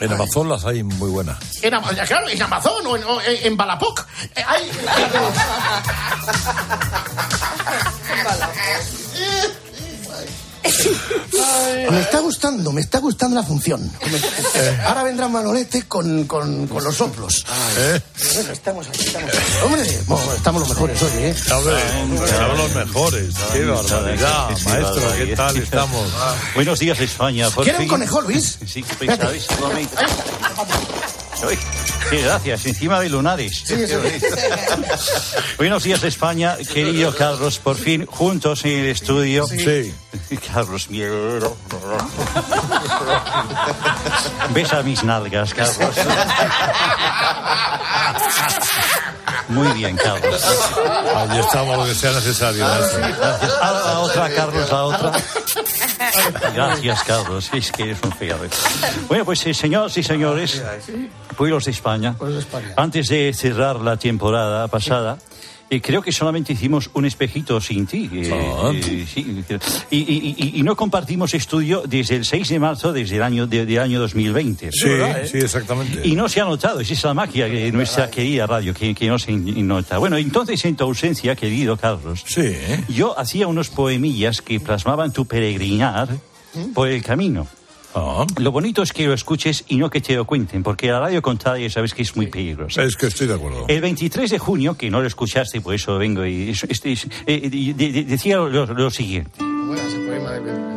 [0.00, 1.38] En Amazon las hay muy buenas.
[1.62, 1.70] En,
[2.06, 4.04] claro, en Amazon o en, o en- en Balapoc.
[4.34, 4.70] Eh, hay-
[11.90, 13.90] Me está gustando, me está gustando la función.
[14.86, 17.44] Ahora vendrá Manolete con, con, con los soplos.
[17.78, 18.00] ¿Eh?
[18.34, 19.38] Bueno, estamos aquí, estamos aquí.
[19.64, 21.34] Hombre, bueno, estamos los mejores hoy, ¿eh?
[21.54, 23.34] Hombre, estamos los mejores.
[23.52, 24.94] Qué barbaridad, maestro.
[24.94, 25.36] ¿Qué barbaridad.
[25.36, 26.08] tal estamos?
[26.54, 27.50] Buenos días, España.
[27.50, 27.90] Por ¿Quiere un fin.
[27.90, 28.58] conejo, Luis?
[28.66, 28.84] Sí,
[29.60, 29.96] momento.
[32.10, 33.64] Sí, gracias, encima de lunares.
[35.58, 36.56] Buenos días, España.
[36.56, 39.46] Querido Carlos, por fin juntos en el estudio.
[39.46, 39.94] Sí.
[40.52, 41.56] Carlos, miedo.
[44.50, 45.96] Besa mis nalgas, Carlos.
[49.48, 50.42] Muy bien, Carlos.
[51.16, 52.66] Allí estamos lo que sea necesario.
[52.66, 53.00] maestro.
[53.00, 53.52] Gracias.
[53.60, 55.12] A la otra, Carlos, a otra.
[56.54, 57.50] Gracias, Carlos.
[57.52, 58.36] Es que eres un feo.
[59.08, 60.62] Bueno, pues eh, señoras y señores,
[61.36, 62.16] pueblos de España,
[62.76, 65.18] antes de cerrar la temporada pasada,
[65.68, 68.08] eh, creo que solamente hicimos un espejito sin ti.
[68.12, 68.70] eh, Ah.
[68.72, 69.44] eh, sí,
[69.90, 73.46] y, y- y- y no compartimos estudio desde el 6 de marzo desde el año,
[73.46, 74.70] de- del año 2020.
[74.72, 74.88] Sí,
[75.30, 76.06] sí, exactamente.
[76.06, 79.08] Y no se ha notado, esa es la magia de nuestra querida radio, que, que
[79.08, 79.98] no se nota.
[79.98, 82.24] Bueno, entonces en tu ausencia, querido Carlos,
[82.88, 86.08] yo hacía unos poemillas que plasmaban tu peregrinar
[86.74, 87.46] por el camino.
[88.38, 91.22] Lo bonito es que lo escuches y no que te lo cuenten, porque la radio
[91.22, 92.82] contada ya sabes que es muy peligrosa.
[92.82, 93.64] Es que estoy de acuerdo.
[93.68, 97.08] El 23 de junio, que no lo escuchaste, por eso vengo y es- este es-
[97.26, 99.30] eh, de- de- decía lo, lo siguiente.
[99.38, 100.76] Bueno, ese poema de...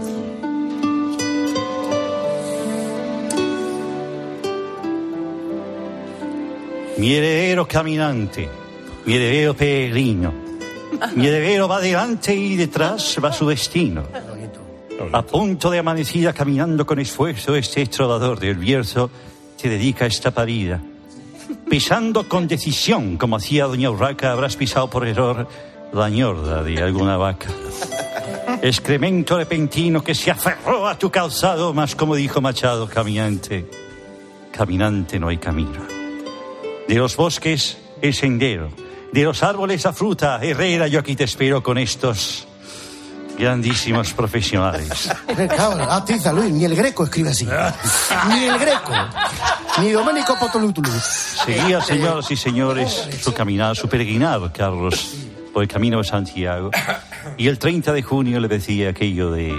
[6.97, 8.49] Mi heredero caminante,
[9.05, 10.33] mi heredero peregrino,
[11.15, 14.03] mi heredero va delante y detrás va su destino.
[15.11, 19.09] A punto de amanecida, caminando con esfuerzo, este trovador del Bierzo
[19.59, 20.81] te dedica esta parida.
[21.69, 25.47] Pisando con decisión, como hacía doña Urraca, habrás pisado por error
[25.93, 27.47] la ñorda de alguna vaca.
[28.61, 33.69] Excremento repentino que se aferró a tu calzado, mas como dijo Machado, caminante,
[34.51, 35.79] caminante no hay camino.
[36.87, 38.69] De los bosques, el sendero.
[39.13, 40.39] De los árboles, la fruta.
[40.41, 42.48] Herrera, yo aquí te espero con estos
[43.39, 45.09] grandísimos profesionales.
[45.57, 47.47] Ah, tiza, Luis, ni el greco escribe así.
[48.27, 48.91] Ni el greco.
[49.81, 50.91] Ni Domenico Potolutulu.
[50.91, 55.15] Seguía, señoras y señores, su caminar, su peregrinar, Carlos,
[55.53, 56.71] por el camino de Santiago.
[57.37, 59.55] Y el 30 de junio le decía aquello de...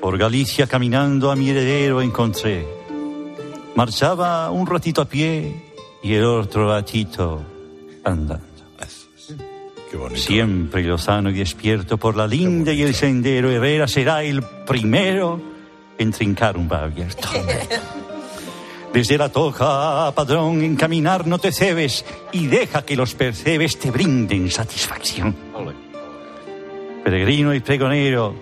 [0.00, 2.66] Por Galicia caminando a mi heredero encontré.
[3.74, 5.72] Marchaba un ratito a pie
[6.02, 7.42] y el otro ratito
[8.04, 8.51] andando.
[10.14, 15.40] Siempre lozano y despierto por la linda y el sendero, Herrera será el primero
[15.98, 17.28] en trincar un bar abierto.
[18.92, 23.90] Desde la toja, padrón, en caminar no te cebes y deja que los percebes te
[23.90, 25.34] brinden satisfacción.
[27.02, 28.34] Peregrino y pregonero,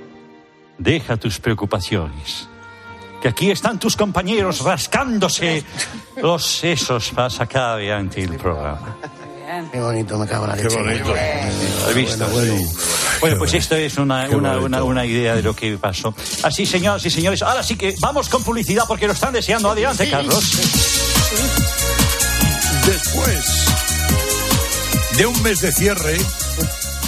[0.76, 2.48] deja tus preocupaciones.
[3.22, 5.62] Que aquí están tus compañeros rascándose
[6.22, 8.96] los sesos para sacar adelante el programa.
[9.72, 10.78] Qué bonito, me cago en la leche.
[11.86, 12.26] ¿Has visto?
[13.20, 16.14] Bueno, pues esto es una, una, una, una idea de lo que pasó.
[16.42, 19.70] Así, señoras y señores, ahora sí que vamos con publicidad porque lo están deseando.
[19.70, 20.44] Adelante, Carlos.
[22.86, 23.66] Después
[25.16, 26.16] de un mes de cierre,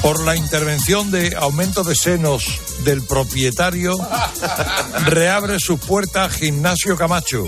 [0.03, 3.97] por la intervención de aumento de senos del propietario,
[5.07, 7.45] reabre su puerta Gimnasio Camacho.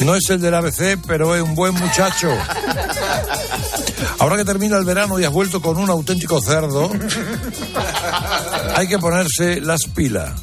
[0.00, 2.36] No es el del ABC, pero es un buen muchacho.
[4.18, 6.90] Ahora que termina el verano y has vuelto con un auténtico cerdo,
[8.74, 10.40] hay que ponerse las pilas.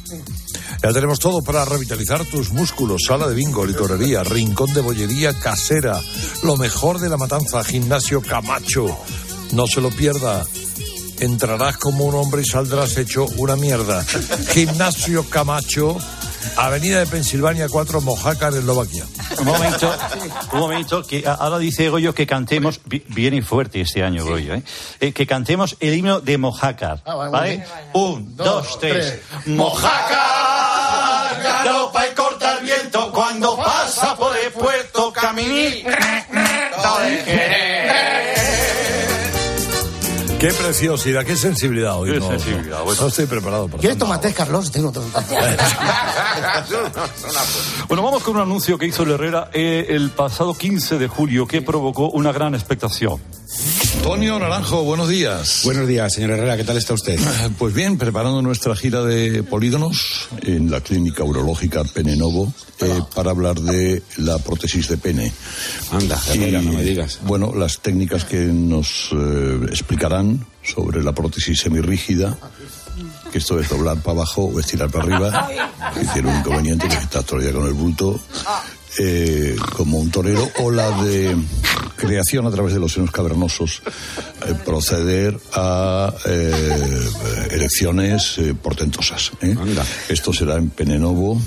[0.82, 3.02] Ya tenemos todo para revitalizar tus músculos.
[3.06, 5.98] Sala de bingo, licorería, rincón de bollería casera.
[6.42, 8.86] Lo mejor de la matanza, gimnasio Camacho.
[9.52, 10.44] No se lo pierda.
[11.20, 14.04] Entrarás como un hombre y saldrás hecho una mierda.
[14.50, 15.96] Gimnasio Camacho,
[16.56, 19.04] Avenida de Pensilvania 4, Mojácar, Eslovaquia.
[19.38, 19.94] Un momento,
[20.52, 24.62] un momento, que ahora dice Goyo que cantemos, vi- viene fuerte este año Goyo, ¿eh?
[25.00, 27.64] Eh, que cantemos el himno de Mojácar, ¿vale?
[27.94, 29.20] Un, dos, tres.
[29.46, 35.88] Mojácar, galopa y corta el viento cuando pasa por el puerto caminito
[40.44, 42.12] Qué preciosidad, qué sensibilidad hoy.
[42.12, 44.70] Qué no, sensibilidad, no, no estoy preparado para ¿Quieres tomate, Carlos?
[44.70, 45.02] Tengo otro.
[47.88, 51.46] Bueno, vamos con un anuncio que hizo el Herrera eh, el pasado 15 de julio
[51.46, 53.20] que provocó una gran expectación.
[53.96, 55.62] Antonio Naranjo, buenos días.
[55.64, 57.18] Buenos días, señor Herrera, ¿qué tal está usted?
[57.58, 63.60] Pues bien, preparando nuestra gira de polígonos en la clínica urológica Penenovo eh, para hablar
[63.60, 65.32] de la prótesis de pene.
[65.92, 67.20] Anda, Herrera, no me digas.
[67.22, 72.36] Bueno, las técnicas que nos eh, explicarán sobre la prótesis semirrígida,
[73.30, 75.48] que esto es doblar para abajo o estirar para arriba,
[75.94, 78.20] que tiene un inconveniente que el día con el bulto,
[78.98, 81.36] eh, como un torero, o la de
[81.96, 83.82] creación a través de los senos cavernosos,
[84.46, 87.08] eh, proceder a eh,
[87.50, 89.32] elecciones eh, portentosas.
[89.40, 89.56] ¿eh?
[90.08, 91.40] Esto será en Penenovo.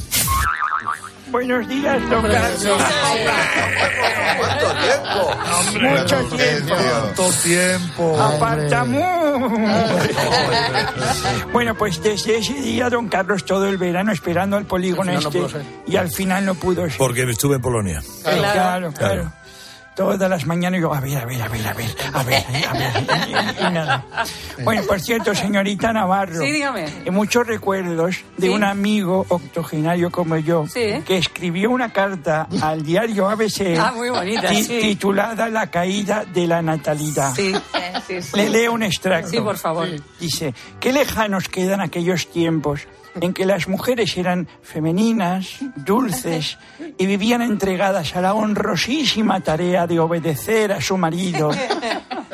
[1.32, 2.66] Buenos días, don Carlos.
[5.82, 6.76] Mucho tiempo.
[6.76, 8.22] ¿Cuánto tiempo?
[8.22, 9.04] Apartamú.
[11.52, 15.50] Bueno, pues desde ese día, don Carlos, todo el verano esperando al polígono no este
[15.50, 15.62] ser.
[15.86, 16.98] y al final no pudo ser.
[16.98, 18.02] Porque estuve en Polonia.
[18.24, 18.94] Claro, claro.
[18.94, 19.32] Claro.
[19.98, 22.74] Todas las mañanas yo, a ver, a ver, a ver, a ver, a ver, a
[22.74, 22.94] ver,
[23.28, 23.32] y,
[23.66, 24.06] y nada.
[24.64, 26.40] Bueno, por cierto, señorita Navarro.
[26.40, 26.86] Sí, dígame.
[27.06, 28.54] eh, Muchos recuerdos de Sí.
[28.54, 31.02] un amigo octogenario como yo, Sí.
[31.06, 36.62] que escribió una carta al diario ABC Ah, muy bonita, titulada La caída de la
[36.62, 37.34] natalidad.
[37.36, 37.54] Sí,
[38.08, 38.38] sí, sí.
[38.38, 39.30] Le leo un extracto.
[39.32, 39.88] Sí, por favor.
[40.20, 42.82] Dice, qué lejanos quedan aquellos tiempos
[43.22, 46.58] en que las mujeres eran femeninas, dulces
[46.98, 51.52] y vivían entregadas a la honrosísima tarea de obedecer a su marido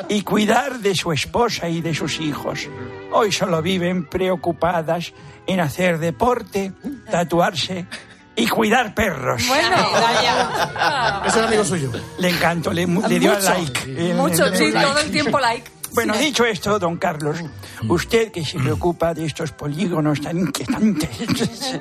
[0.08, 2.68] y cuidar de su esposa y de sus hijos.
[3.12, 5.12] Hoy solo viven preocupadas
[5.46, 6.72] en hacer deporte,
[7.10, 7.86] tatuarse
[8.36, 9.46] y cuidar perros.
[9.46, 11.22] Bueno, vaya.
[11.26, 11.92] Es el amigo suyo.
[12.18, 13.42] Le encantó, le, le dio Mucho.
[13.54, 13.82] like.
[14.10, 15.00] El- Mucho, el- sí, todo like.
[15.06, 15.70] el tiempo like.
[15.94, 17.38] Bueno, dicho esto, don Carlos,
[17.88, 21.10] usted que se preocupa de estos polígonos tan inquietantes.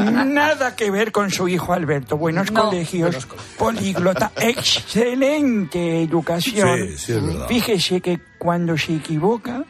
[0.00, 2.16] Nada que ver con su hijo Alberto.
[2.16, 2.64] Buenos No.
[2.64, 3.26] colegios,
[3.58, 6.88] políglota, excelente educación.
[6.88, 7.48] Sí, sí, es verdad.
[7.48, 9.64] Fíjese que cuando se equivoca,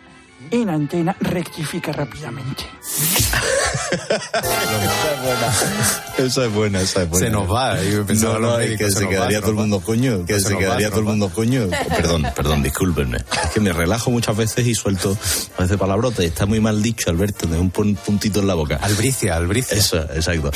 [0.51, 2.65] en antena rectifica rápidamente.
[6.19, 7.27] Esa es buena, esa es buena.
[7.27, 9.41] Se nos va, yo pensaba no, no, es médicos, que se se nos va, quedaría
[9.41, 11.67] todo el mundo coño, que Se se nos va, quedaría todo el mundo coño.
[11.89, 13.19] Perdón, perdón, discúlpenme.
[13.19, 15.17] Es que me relajo muchas veces y suelto
[15.59, 18.55] a veces palabrotas y está muy mal dicho, Alberto, de un pun- puntito en la
[18.55, 18.79] boca.
[18.83, 19.77] Albricia, albricia.
[19.77, 20.51] Eso, exacto.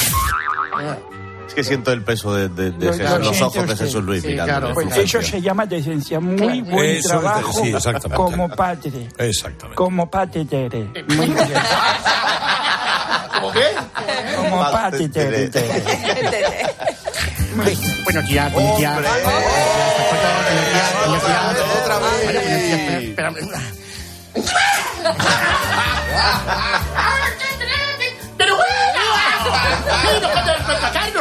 [1.49, 3.77] Es que siento el peso de, los ojos de.
[3.77, 4.73] Jesús Luis Sí, claro.
[4.75, 6.21] Pues eso se llama decencia.
[6.21, 8.15] Muy buen Eso es de- trabajo sí, exactamente.
[8.17, 9.09] como padre.
[9.19, 9.75] Exactamente.
[9.77, 10.45] Como padre.
[11.09, 11.37] Muy bien.
[13.35, 13.65] ¿Cómo qué?
[14.37, 15.09] Como padre.
[18.05, 18.99] Buenos días, buenos días.
[23.11, 23.49] Otra vez.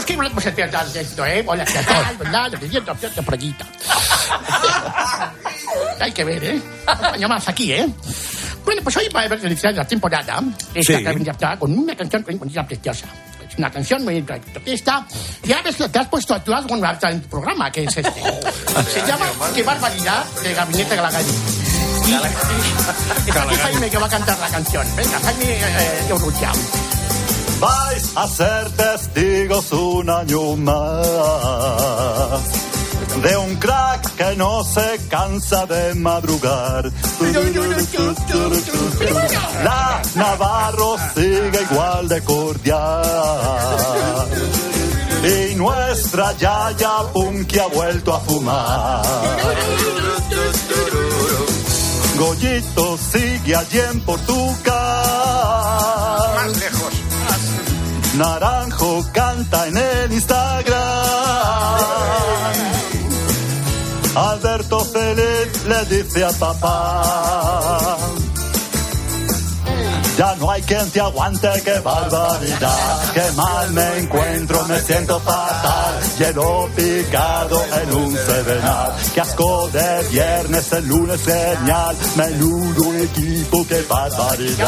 [0.08, 1.44] Que no se pierda esto, ¿eh?
[1.46, 2.16] Hola, ¿qué tal?
[2.18, 2.52] ¿Verdad?
[2.54, 3.54] Lo que siento, por allí.
[6.00, 6.62] Hay que ver, ¿eh?
[6.98, 7.90] Un año más aquí, ¿eh?
[8.64, 10.42] Bueno, pues hoy va a haber iniciar la temporada.
[10.74, 11.04] Esta Sí.
[11.04, 13.08] que ya está con una canción muy bonita, preciosa.
[13.50, 15.06] Es una canción muy orquesta.
[15.44, 18.10] Y a veces te has puesto a con una en tu programa, que es este.
[18.94, 21.32] Se llama Qué barbaridad de Gabinete Galagadi.
[22.06, 22.14] Y
[23.30, 24.88] está aquí Jaime que va a cantar la canción.
[24.96, 26.52] Venga, Jaime eh, de Urrutia.
[27.60, 30.78] Vais a ser testigos un año más
[33.22, 36.92] de un crack que no se cansa de madrugar.
[39.64, 42.94] La Navarro sigue igual de cordial.
[45.24, 49.02] Y nuestra Yaya Punky ha vuelto a fumar.
[52.20, 54.76] Goyito sigue allí en Portugal.
[56.36, 56.77] Más lejos.
[58.18, 60.76] Naranjo canta en el Instagram.
[64.16, 67.98] Alberto Feliz le dice a papá.
[70.18, 73.14] Ya no hay quien te aguante, qué barbaridad.
[73.14, 76.00] Qué mal me encuentro, me siento fatal.
[76.18, 78.96] Lleno picado en un serenal.
[79.14, 81.96] Qué asco de viernes, el lunes genial.
[82.16, 84.68] Menudo equipo, qué barbaridad.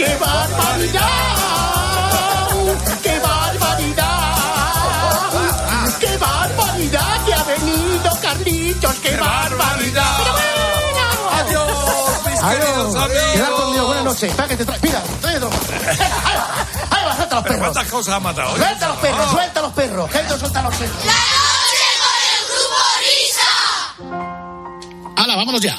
[0.00, 1.02] ¡Qué barbaridad!
[3.02, 4.08] ¡Qué barbaridad!
[6.00, 8.94] ¡Qué barbaridad que ha venido Carlitos!
[8.94, 10.20] ¡Qué barbaridad!
[11.32, 11.70] ¡Adiós!
[12.42, 13.34] Adiós, amigos.
[13.34, 14.34] Quedad conmigo, buenas noches.
[14.48, 14.64] Que te.
[14.80, 15.02] Mira.
[15.22, 17.58] Ahí va, suelta los Pero perros.
[17.58, 18.56] ¿Cuántas cosas ha matado?
[18.56, 20.10] Suelta los perros, suelta los perros.
[20.10, 20.96] Que suelta los perros.
[25.16, 25.76] ¡Hala, vámonos ya!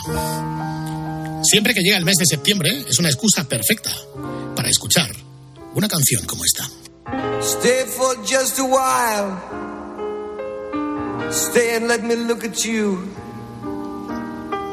[1.51, 3.91] Siempre que llega el mes de septiembre es una excusa perfecta
[4.55, 5.11] para escuchar
[5.73, 6.63] una canción como esta.
[7.41, 9.35] Stay for just a while.
[11.29, 13.05] Stay and let me look at you.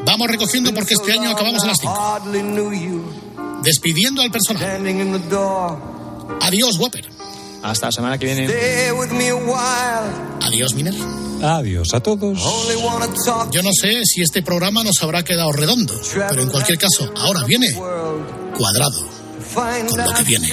[0.05, 1.93] Vamos recogiendo porque este año acabamos a las 5.
[1.93, 3.03] Hardly knew you.
[3.65, 4.81] Despidiendo al personal.
[6.43, 7.18] Adiós, Whopper.
[7.63, 8.45] Hasta la semana que viene.
[8.47, 10.47] Stay with me a while.
[10.47, 10.95] Adiós, Miner.
[11.43, 12.39] Adiós a todos.
[12.41, 15.95] Only wanna talk Yo no sé si este programa nos habrá quedado redondo,
[16.29, 17.73] pero en cualquier caso, ahora viene
[18.57, 19.07] cuadrado.
[19.55, 20.49] Con lo que viene.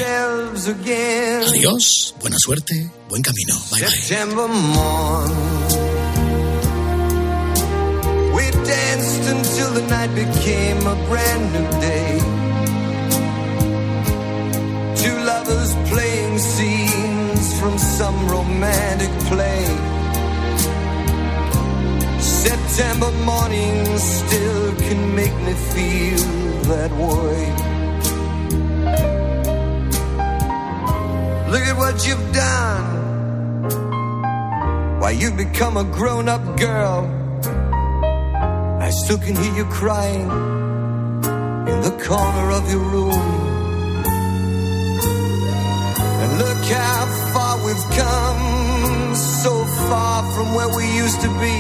[1.47, 3.55] Adiós, buena suerte, buen camino.
[3.71, 3.89] Bye bye.
[3.91, 5.31] September morn.
[8.33, 12.34] We danced until the night became a brand new day.
[17.97, 19.63] Some romantic play.
[22.19, 26.19] September morning still can make me feel
[26.71, 27.39] that way.
[31.49, 32.85] Look at what you've done.
[34.99, 36.99] Why, you've become a grown up girl.
[38.81, 40.29] I still can hear you crying
[41.71, 43.44] in the corner of your room.
[46.67, 51.57] Look how far we've come, so far from where we used to be.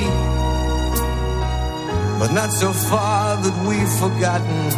[2.19, 4.71] But not so far that we've forgotten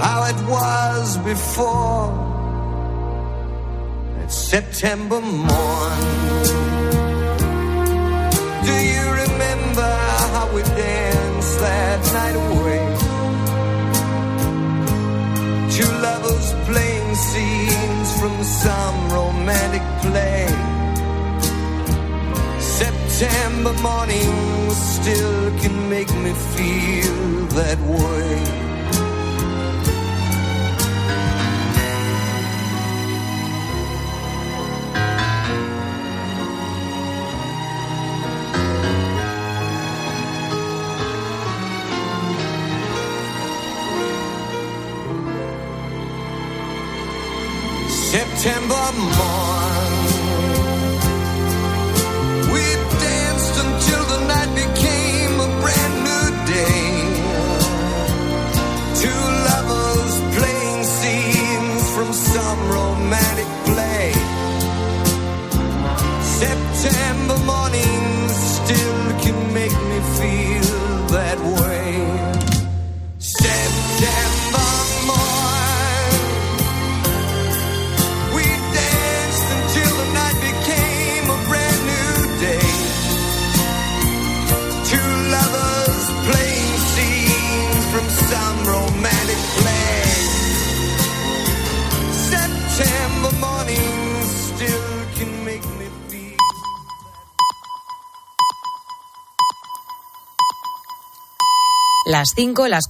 [0.00, 2.12] how it was before.
[4.22, 6.00] It's September morn.
[8.66, 9.92] Do you remember
[10.34, 12.84] how we danced that night away?
[15.76, 20.46] Two lovers playing scenes from some romantic play.
[22.60, 28.69] September morning still can make me feel that way.
[48.92, 49.59] more.
[102.20, 102.78] Las 5, las